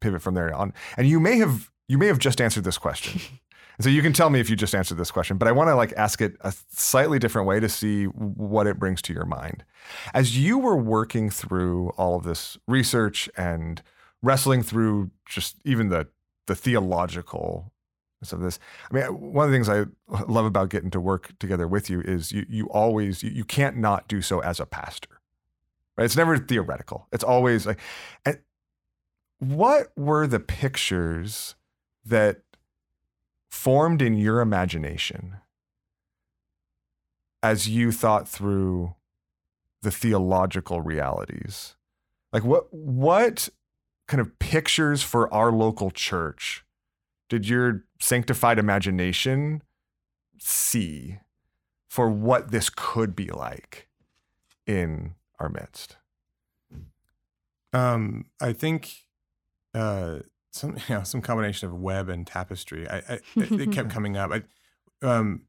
[0.00, 0.72] pivot from there on.
[0.96, 3.20] And you may have you may have just answered this question.
[3.80, 5.68] And so you can tell me if you just answered this question, but I want
[5.68, 9.24] to like ask it a slightly different way to see what it brings to your
[9.24, 9.64] mind.
[10.12, 13.80] As you were working through all of this research and
[14.22, 16.08] wrestling through just even the
[16.46, 17.72] the theological
[18.30, 18.58] of this.
[18.90, 19.86] I mean, one of the things I
[20.28, 23.78] love about getting to work together with you is you you always you, you can't
[23.78, 25.22] not do so as a pastor.
[25.96, 26.04] Right?
[26.04, 27.06] It's never theoretical.
[27.12, 27.80] It's always like
[29.38, 31.54] what were the pictures
[32.04, 32.42] that
[33.50, 35.36] formed in your imagination
[37.42, 38.94] as you thought through
[39.82, 41.74] the theological realities?
[42.32, 43.48] Like what what
[44.06, 46.64] kind of pictures for our local church
[47.28, 49.62] did your sanctified imagination
[50.38, 51.18] see
[51.88, 53.88] for what this could be like
[54.66, 55.96] in our midst?
[57.72, 58.90] Um, I think
[59.74, 60.20] uh,
[60.52, 62.88] some you know, some combination of web and tapestry.
[62.88, 64.30] I, I it, kept coming up.
[64.32, 64.42] I,
[65.06, 65.42] um,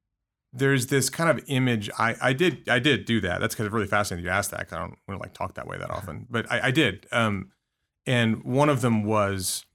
[0.53, 1.89] there's this kind of image.
[1.97, 3.39] I, I did I did do that.
[3.39, 4.25] That's kind of really fascinating.
[4.25, 4.67] You asked that.
[4.71, 7.07] I don't want to like talk that way that often, but I, I did.
[7.11, 7.51] Um,
[8.05, 9.65] and one of them was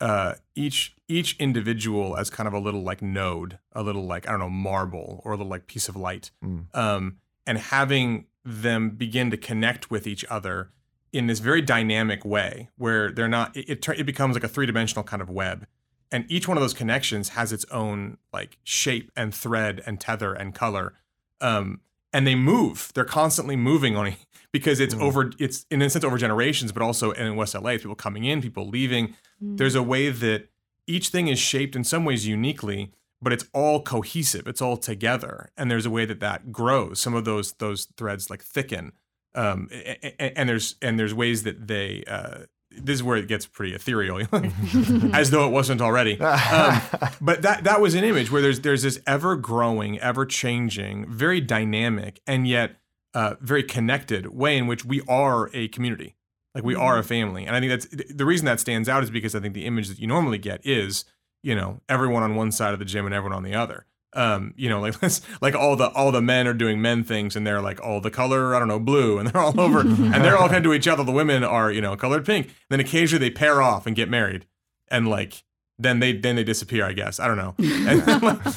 [0.00, 4.32] uh, each each individual as kind of a little like node, a little like I
[4.32, 6.66] don't know marble or a little like piece of light, Mm.
[6.76, 7.16] um,
[7.46, 10.70] and having them begin to connect with each other
[11.12, 15.02] in this very dynamic way where they're not it, it, it becomes like a three-dimensional
[15.04, 15.66] kind of web.
[16.12, 20.32] And each one of those connections has its own like shape and thread and tether
[20.34, 20.94] and color.
[21.40, 21.80] Um,
[22.12, 22.90] and they move.
[22.94, 24.14] They're constantly moving on it
[24.52, 25.02] because it's Mm.
[25.02, 28.42] over it's in a sense over generations but also in west la people coming in
[28.42, 29.14] people leaving.
[29.40, 30.48] There's a way that
[30.86, 32.92] each thing is shaped in some ways uniquely
[33.22, 34.46] but it's all cohesive.
[34.46, 35.50] It's all together.
[35.54, 36.98] And there's a way that that grows.
[37.00, 38.92] Some of those those threads like thicken
[39.34, 43.16] um, a- a- a- and there's and there's ways that they uh, this is where
[43.16, 44.20] it gets pretty ethereal
[45.12, 46.20] as though it wasn't already.
[46.20, 46.80] Um,
[47.20, 51.40] but that that was an image where there's there's this ever growing ever changing very
[51.40, 52.76] dynamic and yet
[53.14, 56.14] uh, very connected way in which we are a community.
[56.54, 57.44] Like we are a family.
[57.46, 59.88] And i think that's the reason that stands out is because i think the image
[59.88, 61.04] that you normally get is
[61.42, 64.52] you know everyone on one side of the gym and everyone on the other um
[64.56, 67.46] you know like that's like all the all the men are doing men things and
[67.46, 70.36] they're like all the color i don't know blue and they're all over and they're
[70.36, 72.80] all kind of to each other the women are you know colored pink And then
[72.80, 74.46] occasionally they pair off and get married
[74.88, 75.42] and like
[75.78, 78.04] then they then they disappear i guess i don't know And,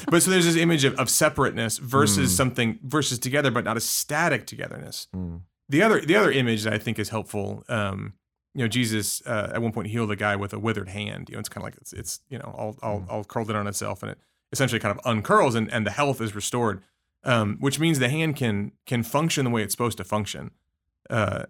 [0.10, 2.36] but so there's this image of, of separateness versus Mm.
[2.36, 5.42] something versus together but not a static togetherness Mm.
[5.70, 8.14] the other the other image that I think is helpful, um,
[8.56, 11.28] you know, Jesus uh, at one point healed a guy with a withered hand.
[11.30, 13.10] You know, it's kind of like it's, it's you know all, all Mm.
[13.10, 14.20] all curled in on itself, and it
[14.54, 16.82] essentially kind of uncurls, and, and the health is restored,
[17.26, 20.52] um, which means the hand can can function the way it's supposed to function,
[21.10, 21.44] uh,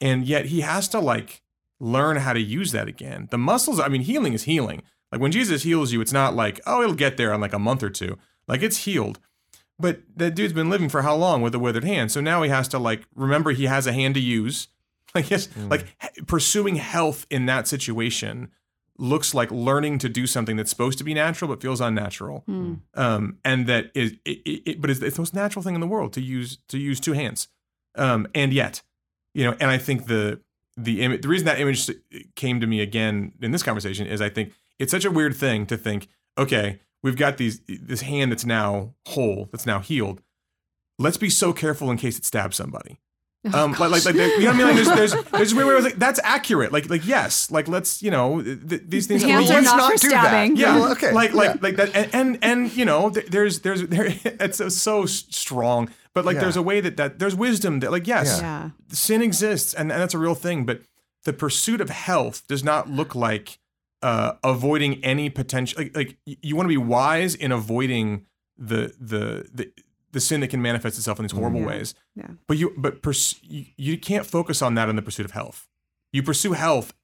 [0.00, 1.42] and yet he has to like
[1.78, 3.28] learn how to use that again.
[3.30, 4.82] The muscles, I mean, healing is healing.
[5.12, 7.58] Like when Jesus heals you, it's not like oh it'll get there in like a
[7.58, 8.18] month or two.
[8.48, 9.20] Like it's healed.
[9.80, 12.10] But that dude's been living for how long with a withered hand?
[12.10, 14.68] So now he has to like remember he has a hand to use.
[15.14, 15.70] Like yes, Mm.
[15.70, 15.86] like
[16.26, 18.50] pursuing health in that situation
[18.98, 22.44] looks like learning to do something that's supposed to be natural but feels unnatural.
[22.48, 22.80] Mm.
[22.94, 25.80] Um, and that is, it, it, it, but it's, it's the most natural thing in
[25.80, 27.48] the world to use to use two hands.
[27.94, 28.82] Um, and yet,
[29.34, 30.40] you know, and I think the
[30.76, 31.90] the image, the reason that image
[32.36, 35.66] came to me again in this conversation is I think it's such a weird thing
[35.66, 40.22] to think, okay, we've got these this hand that's now whole, that's now healed.
[40.98, 42.98] Let's be so careful in case it stabs somebody.
[43.54, 44.66] Oh, Um, like, like, like, you know what I mean?
[44.66, 46.72] Like, there's, there's, there's weird where I was like, that's accurate.
[46.72, 49.22] Like, like, yes, like, let's, you know, th- these things.
[49.22, 50.24] Hands well, are let's not for do that.
[50.28, 50.56] stabbing.
[50.56, 51.60] yeah, Well, okay, like, like, yeah.
[51.60, 55.90] like that, and, and, and you know, th- there's, there's, there, it's so, so strong,
[56.14, 56.40] but like, Yeah.
[56.42, 58.70] there's a way that that there's wisdom that, like, yes, Yeah.
[58.88, 60.82] sin exists, and, and that's a real thing, but
[61.24, 63.58] the pursuit of health does not look like
[64.02, 65.82] uh, avoiding any potential.
[65.82, 68.24] Like, like you want to be wise in avoiding
[68.56, 69.70] the the the
[70.12, 71.66] the sin that can manifest itself in these horrible Yeah.
[71.66, 71.94] ways.
[72.14, 72.28] Yeah.
[72.46, 75.68] But you but pers- you, you can't focus on that in the pursuit of health.
[76.12, 76.94] You pursue health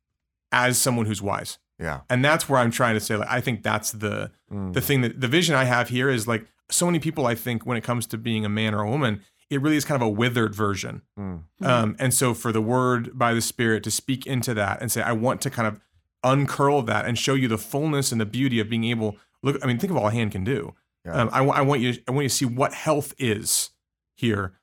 [0.52, 1.58] as someone who's wise.
[1.78, 2.00] Yeah.
[2.08, 4.72] And that's where I'm trying to say like I think that's the Mm.
[4.72, 7.66] the thing that the vision I have here is like so many people I think
[7.66, 10.06] when it comes to being a man or a woman, it really is kind of
[10.06, 11.02] a withered version.
[11.18, 11.42] Mm.
[11.62, 15.02] Um, and so for the word by the Spirit to speak into that and say,
[15.02, 15.80] I want to kind of
[16.22, 19.62] uncurl that and show you the fullness and the beauty of being able look.
[19.62, 20.74] I mean, think of all a hand can do.
[21.04, 21.12] Yeah.
[21.22, 21.94] Um, I, I want you.
[22.08, 23.70] I want you to see what health is
[24.16, 24.54] here.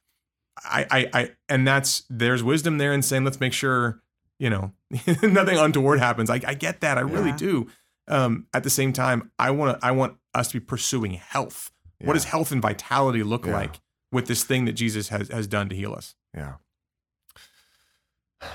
[0.64, 4.02] I, I, I, and that's there's wisdom there in saying let's make sure
[4.40, 4.72] you know
[5.24, 6.30] nothing untoward happens.
[6.30, 6.98] I, I get that.
[6.98, 7.38] I really Yeah.
[7.38, 7.68] do.
[8.08, 9.86] Um, at the same time, I want to.
[9.86, 11.72] I want us to be pursuing health.
[12.04, 13.54] What does health and vitality look Yeah.
[13.54, 13.80] like
[14.12, 16.16] with this thing that Jesus has has done to heal us?
[16.36, 16.56] Yeah.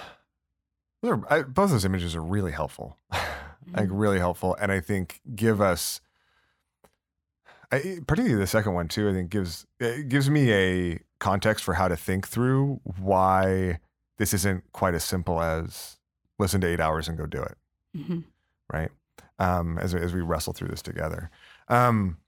[1.03, 2.99] Those are- I, both those images are really helpful,
[3.73, 6.01] like really helpful, and I think give us,
[7.73, 9.09] I, particularly the second one too.
[9.09, 13.81] I think gives it gives me a context for how to think through why
[14.19, 15.99] this isn't quite as simple as
[16.39, 17.57] listen to eight hours and go do it,
[17.97, 18.25] Mhm.
[18.73, 18.91] right?
[19.39, 21.31] Um, as as we wrestle through this together,
[21.69, 22.19] um,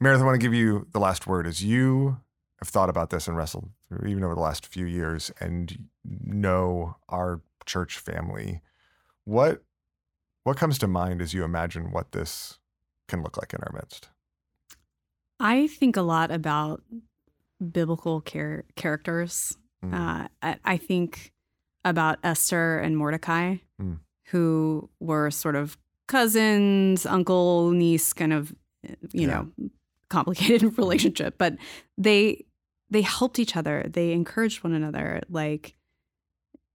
[0.00, 1.46] Meredith, I want to give you the last word.
[1.46, 2.20] As you
[2.60, 6.96] have thought about this and wrestled through even over the last few years and know
[7.08, 8.60] our church family,
[9.24, 9.62] what
[10.42, 12.58] what comes to mind as you imagine what this
[13.08, 14.10] can look like in our midst?
[15.44, 16.82] I think a lot about
[17.60, 19.56] biblical char- characters.
[19.84, 19.92] Mm.
[19.94, 21.32] Uh, I, I think
[21.84, 23.98] about Esther and Mordecai, Mm.
[24.30, 25.76] who were sort of
[26.06, 28.54] cousins, uncle, niece, kind of,
[29.12, 29.44] you Yeah.
[29.58, 29.70] know,
[30.08, 31.36] complicated relationship.
[31.38, 31.56] But
[31.98, 32.44] they
[32.90, 33.84] they helped each other.
[33.88, 35.20] They encouraged one another.
[35.28, 35.74] Like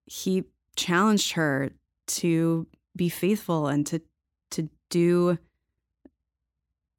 [0.05, 0.43] he
[0.75, 1.71] challenged her
[2.07, 4.01] to be faithful and to
[4.51, 5.37] to do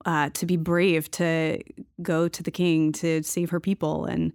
[0.07, 1.59] uh, to be brave, to
[2.03, 4.07] go to the king, to save her people.
[4.07, 4.33] And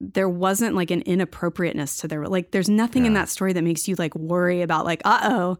[0.00, 3.88] there wasn't like an inappropriateness to their like there's nothing in that story that makes
[3.88, 5.58] you like worry about like, uh oh,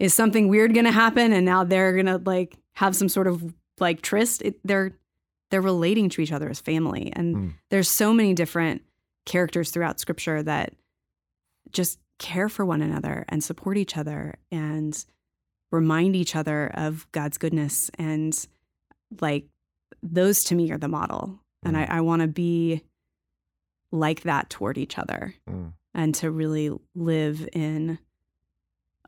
[0.00, 4.02] is something weird to happen and now they're to like have some sort of like
[4.02, 4.92] tryst it, they're
[5.50, 7.52] they're relating to each other as family and Mm.
[7.70, 8.82] there's so many different
[9.24, 10.74] characters throughout scripture that
[11.70, 15.04] just care for one another and support each other and
[15.70, 18.46] remind each other of God's goodness and
[19.20, 19.46] like
[20.02, 22.82] those to me are the model and I, I want to be
[23.92, 25.72] like that toward each other Mm.
[25.94, 27.98] and to really live in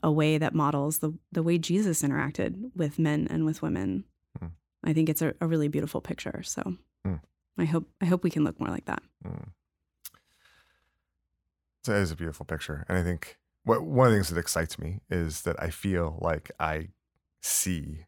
[0.01, 4.05] a way that models the, the way Jesus interacted with men and with women.
[4.41, 4.51] Mm.
[4.83, 6.41] I think it's a, a really beautiful picture.
[6.43, 6.75] So
[7.05, 7.21] Mm.
[7.57, 9.03] I hope I hope we can look more like that.
[9.25, 9.49] Mm.
[11.83, 12.85] So It is a beautiful picture.
[12.89, 16.17] And I think what, one of the things that excites me is that I feel
[16.21, 16.89] like I
[17.41, 18.05] see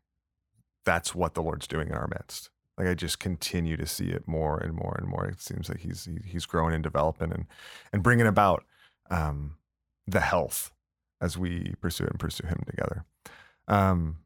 [0.86, 2.50] that's what the Lord's doing in our midst.
[2.78, 5.26] Like I just continue to see it more and more and more.
[5.26, 7.46] It seems like he's he, he's growing and developing and
[7.94, 8.64] and bringing about
[9.10, 9.58] um,
[10.08, 10.72] the health
[11.22, 13.06] as we pursue and pursue Him together.
[13.68, 14.18] Um,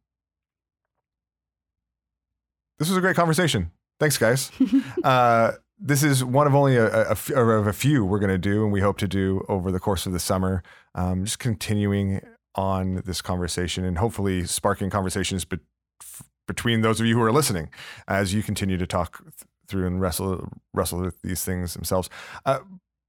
[2.79, 3.71] this was a great conversation.
[3.99, 4.51] Thanks, guys.
[5.03, 8.37] Uh, this is one of only a, a, a of a few we're going to
[8.37, 10.63] do, and we hope to do over the course of the summer.
[10.95, 12.21] Um, just continuing
[12.55, 15.59] on this conversation and hopefully sparking conversations be-
[16.47, 17.69] between those of you who are listening
[18.07, 19.33] as you continue to talk th-
[19.67, 22.09] through and wrestle wrestle with these things themselves.
[22.45, 22.59] Uh,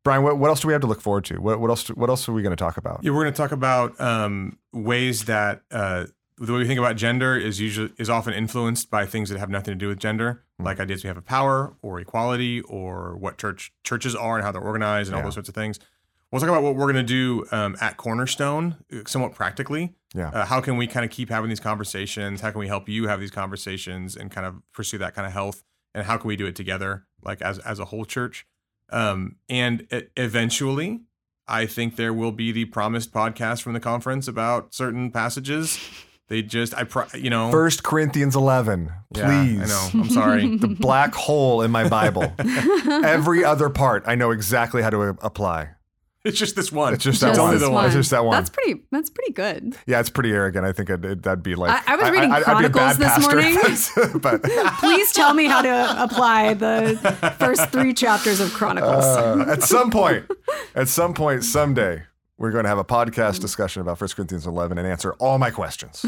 [0.05, 1.41] Brian, what, what else do we have to look forward to?
[1.41, 1.89] What, what else?
[1.89, 3.01] What else are we going to talk about?
[3.03, 6.07] Yeah, we're going to talk about um, ways that uh,
[6.39, 9.51] the way we think about gender is usually is often influenced by things that have
[9.51, 10.65] nothing to do with gender, Mm.
[10.65, 14.51] like ideas we have of power or equality or what church churches are and how
[14.53, 15.79] they're organized and all those sorts of things.
[16.33, 19.95] We'll talk about what we're going to do um, at Cornerstone, uh, somewhat practically.
[20.15, 20.31] Yeah.
[20.31, 22.41] Uh, how can we kind of keep having these conversations?
[22.41, 25.33] How can we help you have these conversations and kind of pursue that kind of
[25.33, 25.63] health?
[25.95, 28.47] And how can we do it together, like as as a whole church?
[28.91, 31.01] Um, and e- eventually,
[31.49, 35.79] I think there will be the promised podcast from the conference about certain passages.
[36.29, 39.63] They just, I, pro- you know, First Corinthians eleven, Yeah, please.
[39.63, 40.03] I know.
[40.03, 40.57] I'm sorry.
[40.59, 42.33] The black hole in my Bible.
[42.39, 45.71] Every other part, I know exactly how to apply.
[46.27, 46.93] It's just this one.
[46.95, 47.49] It's just that It's one.
[47.55, 47.87] only the one.
[47.87, 48.37] It's just that one.
[48.37, 48.83] That's pretty.
[48.93, 49.77] That's pretty good.
[49.87, 50.67] Yeah, it's pretty arrogant.
[50.67, 51.71] I think it'd, that'd be like.
[51.89, 53.57] I- I was reading Chronicles this morning.
[54.21, 54.43] but
[54.81, 56.97] Please tell me how to apply the
[57.39, 59.05] first three chapters of Chronicles.
[59.05, 60.27] uh, at some point,
[60.75, 62.03] at some point, someday,
[62.39, 65.51] we're going to have a podcast discussion about 1 Corinthians 11 and answer all my
[65.51, 66.05] questions.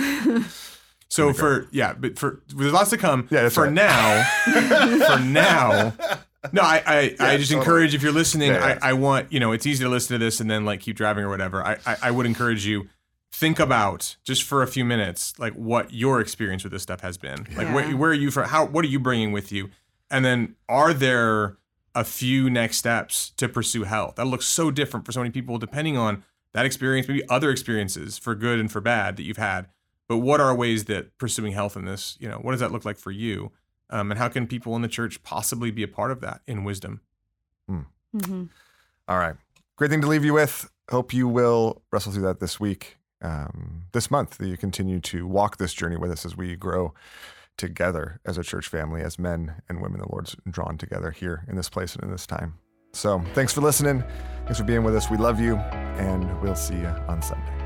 [1.11, 3.29] So for yeah, but for there's lots to come.
[3.31, 3.73] Yeah, that's for right.
[3.73, 5.95] now, for now.
[6.53, 7.57] No, I I, I just totally.
[7.59, 8.53] encourage if you're listening.
[8.53, 8.79] Yeah, yeah.
[8.83, 10.97] I, I want you know it's easy to listen to this and then like keep
[10.97, 11.65] driving or whatever.
[11.65, 12.89] I, I I would encourage you
[13.33, 17.19] think about just for a few minutes like what your experience with this stuff has
[17.19, 17.47] been.
[17.57, 18.49] Like where where are you from?
[18.49, 19.71] How what are you bringing with you?
[20.11, 21.59] And then are there
[21.95, 24.17] a few next steps to pursue health?
[24.17, 26.25] That looks so different for so many people depending on
[26.55, 29.67] that experience, maybe other experiences for good and for bad that you've had.
[30.09, 32.85] But what are ways that pursuing health in this, you know, what does that look
[32.87, 33.53] like for you?
[33.91, 36.65] Um, and how can people in the church possibly be a part of that in
[36.65, 37.01] wisdom?
[37.71, 38.49] Mhm.
[39.07, 39.37] All right.
[39.77, 40.71] Great thing to leave you with.
[40.91, 45.27] Hope you will wrestle through that this week, um, this month, that you continue to
[45.27, 46.95] walk this journey with us as we grow
[47.59, 51.57] together as a church family, as men and women the Lord's drawn together here in
[51.57, 52.55] this place and in this time.
[52.95, 54.03] So thanks for listening.
[54.45, 55.11] Thanks for being with us.
[55.11, 57.58] We love you, and we'll see you on Sunday.